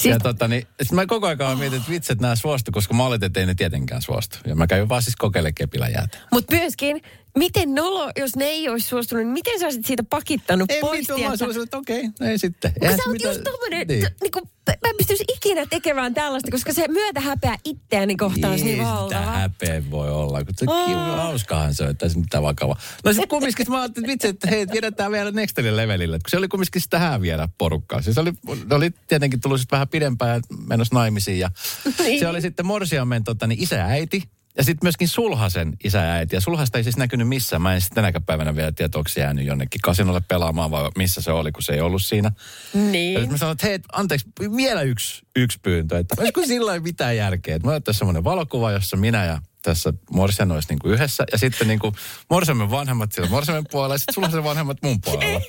Siis-. 0.00 0.12
Ja 0.12 0.18
tota, 0.18 0.48
niin, 0.48 0.66
sit 0.82 0.92
mä 0.92 1.06
koko 1.06 1.26
ajan 1.26 1.58
mietin, 1.58 1.78
että 1.78 1.90
vitsi, 1.90 2.12
että 2.12 2.22
nämä 2.22 2.36
suostu, 2.36 2.72
koska 2.72 2.94
mä 2.94 3.04
oletin, 3.04 3.26
että 3.26 3.40
ei 3.40 3.46
ne 3.46 3.54
tietenkään 3.54 4.02
suostu. 4.02 4.38
Ja 4.46 4.54
mä 4.54 4.66
kävin 4.66 4.88
vaan 4.88 5.02
siis 5.02 5.16
kokeilemaan 5.16 5.54
kepillä 5.54 5.88
jäätä. 5.88 6.18
Mutta 6.32 6.54
myöskin, 6.54 7.00
miten 7.38 7.74
nolo, 7.74 8.10
jos 8.18 8.36
ne 8.36 8.44
ei 8.44 8.68
olisi 8.68 8.86
suostunut, 8.88 9.24
niin 9.24 9.32
miten 9.32 9.60
sä 9.60 9.66
olisit 9.66 9.86
siitä 9.86 10.02
pakittanut 10.02 10.70
Ei 10.70 10.80
pois? 10.80 11.00
mitään, 11.08 11.20
mä 11.20 11.62
että 11.62 11.78
okei, 11.78 12.02
ei 12.20 12.38
sitten. 12.38 12.72
Kun 12.80 12.90
sä 12.90 12.96
se 12.96 13.02
oot 13.10 13.22
just 13.22 13.40
tommonen, 13.44 13.86
Niin. 13.88 14.00
niin. 14.00 14.10
niinku, 14.22 14.40
mä 14.68 14.90
en 14.90 14.96
pystyisi 14.96 15.24
ikinä 15.36 15.66
tekemään 15.66 16.14
tällaista, 16.14 16.50
koska 16.50 16.72
se 16.72 16.88
myötä 16.88 17.20
häpeä 17.20 17.56
itseäni 17.64 18.16
kohtaan 18.16 18.56
niin 18.56 18.66
sitä 18.76 18.82
valtava. 18.82 19.20
häpeä 19.26 19.82
voi 19.90 20.10
olla, 20.10 20.44
kun 20.44 20.54
se 20.58 20.66
Oh. 20.68 21.16
hauskahan 21.16 21.74
se 21.74 21.84
on, 21.84 21.90
että 21.90 22.06
ei 22.06 22.10
se 22.10 22.18
mitään 22.18 22.42
vakavaa. 22.42 22.76
No 23.04 23.12
sitten 23.12 23.28
kumminkin 23.28 23.66
mä 23.68 23.80
ajattelin, 23.80 24.04
että 24.04 24.12
vitsi, 24.12 24.28
että 24.28 24.48
hei, 24.48 24.66
vedetään 24.74 25.12
vielä 25.12 25.30
nextille 25.30 25.76
levelille, 25.76 26.16
kun 26.18 26.30
se 26.30 26.36
oli 26.36 26.48
kumminkin 26.48 26.82
sitä 26.82 26.98
hää 26.98 27.20
vielä 27.20 27.48
porukkaa. 27.58 28.02
Siis 28.02 28.18
oli, 28.18 28.32
oli 28.70 28.90
tietenkin 29.08 29.40
tullut 29.40 29.60
sitten 29.60 29.76
vähän 29.76 29.88
pidempään 29.88 30.30
ja 30.50 30.56
menossa 30.66 30.94
naimisiin 30.94 31.38
ja 31.38 31.50
Niin. 31.98 32.20
se 32.20 32.28
oli 32.28 32.40
sitten 32.40 32.66
Morsiamen 32.66 33.24
tota, 33.24 33.46
niin 33.46 33.62
isä 33.62 33.76
ja 33.76 33.86
äiti. 33.86 34.22
Ja 34.56 34.64
sitten 34.64 34.86
myöskin 34.86 35.08
Sulhasen 35.08 35.72
isä 35.84 35.98
ja 35.98 36.12
äiti. 36.12 36.36
Ja 36.36 36.40
Sulhasta 36.40 36.78
ei 36.78 36.84
siis 36.84 36.96
näkynyt 36.96 37.28
missään. 37.28 37.62
Mä 37.62 37.74
en 37.74 37.80
sitten 37.80 37.94
tänäkään 37.94 38.24
päivänä 38.24 38.56
vielä 38.56 38.72
tiedä, 38.72 38.90
onko 38.98 39.08
se 39.08 39.20
jäänyt 39.20 39.46
jonnekin 39.46 39.80
kasinolle 39.80 40.20
pelaamaan 40.28 40.70
vai 40.70 40.90
missä 40.96 41.22
se 41.22 41.32
oli, 41.32 41.52
kun 41.52 41.62
se 41.62 41.72
ei 41.72 41.80
ollut 41.80 42.02
siinä. 42.02 42.32
Ja 42.74 42.80
Niin. 42.80 43.18
sitten 43.18 43.30
mä 43.32 43.38
sanoin, 43.38 43.52
että 43.52 43.66
hei, 43.66 43.78
anteeksi, 43.92 44.26
vielä 44.56 44.82
yksi, 44.82 45.22
yksi 45.36 45.58
pyyntö. 45.62 45.98
Että 45.98 46.14
olisiko 46.18 46.46
sillä 46.46 46.80
mitään 46.80 47.16
järkeä. 47.16 47.56
Että 47.56 47.68
mä 47.68 47.72
otettaisiin 47.72 47.98
semmoinen 47.98 48.24
valokuva, 48.24 48.70
jossa 48.72 48.96
minä 48.96 49.24
ja 49.24 49.38
tässä 49.62 49.92
Morsian 50.10 50.52
olisi 50.52 50.68
niinku 50.68 50.88
yhdessä. 50.88 51.24
Ja 51.32 51.38
sitten 51.38 51.68
niinku 51.68 51.92
Morsiamen 52.30 52.70
vanhemmat 52.70 53.12
siellä 53.12 53.30
Morsiamen 53.30 53.64
puolella 53.70 53.94
ja 53.94 53.98
sitten 53.98 54.14
sulla 54.14 54.30
se 54.30 54.44
vanhemmat 54.44 54.78
mun 54.82 55.00
puolella. 55.00 55.40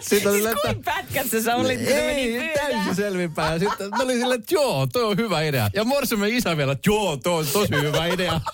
Sitten 0.00 0.30
oli 0.30 0.38
silleen, 0.38 0.56
että... 0.56 0.74
Kuin 0.74 0.84
pätkässä 0.84 1.42
sä 1.42 1.56
olit, 1.56 1.80
kun 1.80 1.88
Ei, 1.88 2.50
täysin 2.54 2.94
selvinpäin. 2.94 3.52
Ja 3.52 3.68
sitten 3.68 3.90
mä 3.90 4.02
olin 4.02 4.18
silleen, 4.18 4.40
että 4.40 4.54
joo, 4.54 4.86
toi 4.86 5.04
on 5.04 5.16
hyvä 5.16 5.42
idea. 5.42 5.70
Ja 5.74 5.84
Morsiamen 5.84 6.34
isä 6.34 6.56
vielä, 6.56 6.72
että 6.72 6.90
joo, 6.90 7.16
toi 7.16 7.38
on 7.38 7.46
tosi 7.52 7.74
hyvä 7.82 8.06
idea. 8.06 8.40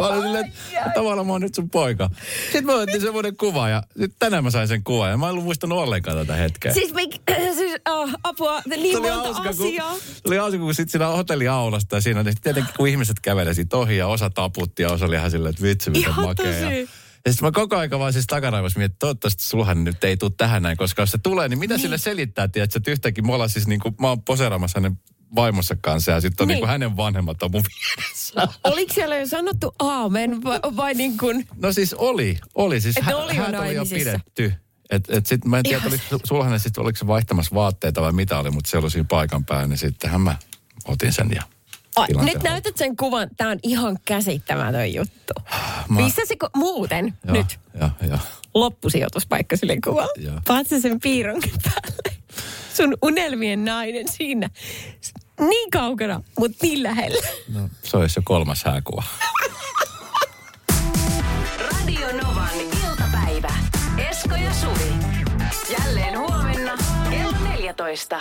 Mä 0.00 0.06
olin 0.06 0.22
silleen, 0.22 0.46
että 0.46 0.90
tavallaan 0.94 1.26
mä 1.26 1.32
oon 1.32 1.40
nyt 1.40 1.54
sun 1.54 1.70
poika. 1.70 2.10
Sitten 2.44 2.66
me 2.66 2.72
otettiin 2.72 3.00
semmoinen 3.00 3.36
kuva 3.36 3.68
ja 3.68 3.82
sitten 3.88 4.18
tänään 4.18 4.44
mä 4.44 4.50
sain 4.50 4.68
sen 4.68 4.84
kuvan. 4.84 5.10
Ja 5.10 5.16
mä 5.16 5.26
en 5.26 5.30
ollut 5.30 5.44
muistanut 5.44 5.78
ollenkaan 5.78 6.16
tätä 6.16 6.36
hetkeä. 6.36 6.72
Siis, 6.72 6.94
mik, 6.94 7.20
siis 7.58 7.80
oh, 7.88 8.10
apua, 8.24 8.62
niin 8.66 8.92
Se 8.92 8.98
oli 8.98 9.10
monta 9.10 9.24
hauska, 9.24 9.54
kun, 9.54 9.66
asiaa. 9.66 9.94
se 9.94 10.22
oli 10.26 10.36
hauska, 10.36 10.58
kun 10.58 10.74
sitten 10.74 10.90
siinä 10.92 11.06
hotelliaulasta 11.06 11.96
ja 11.96 12.00
siinä 12.00 12.22
niin 12.22 12.34
tietenkin 12.42 12.74
kun 12.76 12.88
ihmiset 12.88 13.20
kävelee 13.20 13.54
siitä 13.54 13.76
ohi 13.76 13.96
ja 13.96 14.06
osa 14.06 14.30
taputti 14.30 14.82
ja 14.82 14.90
osa 14.90 15.06
oli 15.06 15.14
ihan 15.14 15.30
silleen, 15.30 15.50
että 15.50 15.62
vitsi 15.62 15.90
Ihan 15.94 16.24
makea. 16.24 16.46
Ja, 16.46 16.64
tosi. 16.64 16.88
Ja 17.24 17.32
sitten 17.32 17.46
mä 17.48 17.52
koko 17.52 17.76
ajan 17.76 17.98
vaan 17.98 18.12
siis 18.12 18.26
takaraivossa 18.26 18.78
mietin, 18.78 18.92
että 18.92 18.98
toivottavasti 18.98 19.42
sulhan 19.42 19.84
nyt 19.84 20.04
ei 20.04 20.16
tule 20.16 20.32
tähän 20.36 20.62
näin, 20.62 20.76
koska 20.76 21.02
jos 21.02 21.10
se 21.10 21.18
tulee, 21.22 21.48
niin 21.48 21.58
mitä 21.58 21.74
niin. 21.74 21.82
sille 21.82 21.98
selittää, 21.98 22.48
tiedätkö, 22.48 22.78
että 22.78 22.90
yhtäkkiä 22.90 23.24
me 23.24 23.32
ollaan 23.34 23.50
siis 23.50 23.66
niin 23.66 23.80
kuin, 23.80 23.94
mä 24.00 24.08
oon 24.08 24.22
poseeraamassa 24.22 24.80
hänen 24.80 24.98
vaimonsa 25.34 25.76
kanssa 25.80 26.12
ja 26.12 26.20
sitten 26.20 26.44
on 26.44 26.48
niin. 26.48 26.54
niin 26.54 26.60
kuin 26.60 26.70
hänen 26.70 26.96
vanhemmat 26.96 27.42
on 27.42 27.50
mun 27.50 27.62
vieressä. 27.62 28.48
Oliko 28.64 28.94
siellä 28.94 29.16
jo 29.16 29.26
sanottu 29.26 29.74
aamen 29.78 30.42
vai, 30.44 30.60
vai 30.76 30.94
niin 30.94 31.18
kuin? 31.18 31.48
No 31.56 31.72
siis 31.72 31.94
oli, 31.94 32.38
oli. 32.54 32.80
Siis 32.80 32.96
hä, 33.00 33.16
oli, 33.16 33.36
jo 33.36 33.44
oli 33.60 33.74
jo 33.74 33.84
pidetty. 33.84 34.52
Et, 34.90 35.10
et 35.10 35.26
sit, 35.26 35.44
mä 35.44 35.58
en 35.58 35.62
tiedä, 35.62 35.82
oliko 35.86 36.18
sulhanen 36.24 36.60
sit, 36.60 36.78
oliko 36.78 36.98
se 36.98 37.06
vaihtamassa 37.06 37.54
vaatteita 37.54 38.02
vai 38.02 38.12
mitä 38.12 38.38
oli, 38.38 38.50
mutta 38.50 38.70
se 38.70 38.78
oli 38.78 38.90
siinä 38.90 39.06
paikan 39.10 39.44
päällä, 39.44 39.66
niin 39.66 39.78
sittenhän 39.78 40.20
mä 40.20 40.36
otin 40.84 41.12
sen 41.12 41.30
ja 41.34 41.42
Ai, 41.96 42.08
nyt 42.22 42.42
näytät 42.42 42.76
sen 42.76 42.96
kuvan. 42.96 43.28
Tämä 43.36 43.50
on 43.50 43.58
ihan 43.62 43.98
käsittämätön 44.04 44.94
juttu. 44.94 45.32
Mä... 45.88 46.08
se 46.08 46.36
muuten 46.56 47.18
ja, 47.26 47.32
nyt 47.32 47.58
ja, 47.80 47.90
ja. 48.10 48.18
loppusijoituspaikka 48.54 49.56
sille 49.56 49.76
kuvalle? 49.84 50.40
Paatsi 50.46 50.80
sen 50.80 51.00
piironkin 51.00 51.54
päälle. 51.64 52.16
Sun 52.74 52.96
unelmien 53.02 53.64
nainen 53.64 54.08
siinä. 54.08 54.50
Niin 55.48 55.70
kaukana, 55.70 56.22
mutta 56.38 56.58
niin 56.62 56.82
lähellä. 56.82 57.28
No, 57.54 57.68
se 57.82 57.96
olisi 57.96 58.18
jo 58.18 58.22
kolmas 58.24 58.64
hääkuva. 58.64 59.02
Radio 61.58 62.06
Novan 62.22 62.60
iltapäivä. 62.60 63.54
Esko 64.10 64.34
ja 64.34 64.54
Suvi. 64.54 64.92
Jälleen 65.78 66.18
huomenna 66.18 66.72
kello 67.10 67.36
14. 67.48 68.20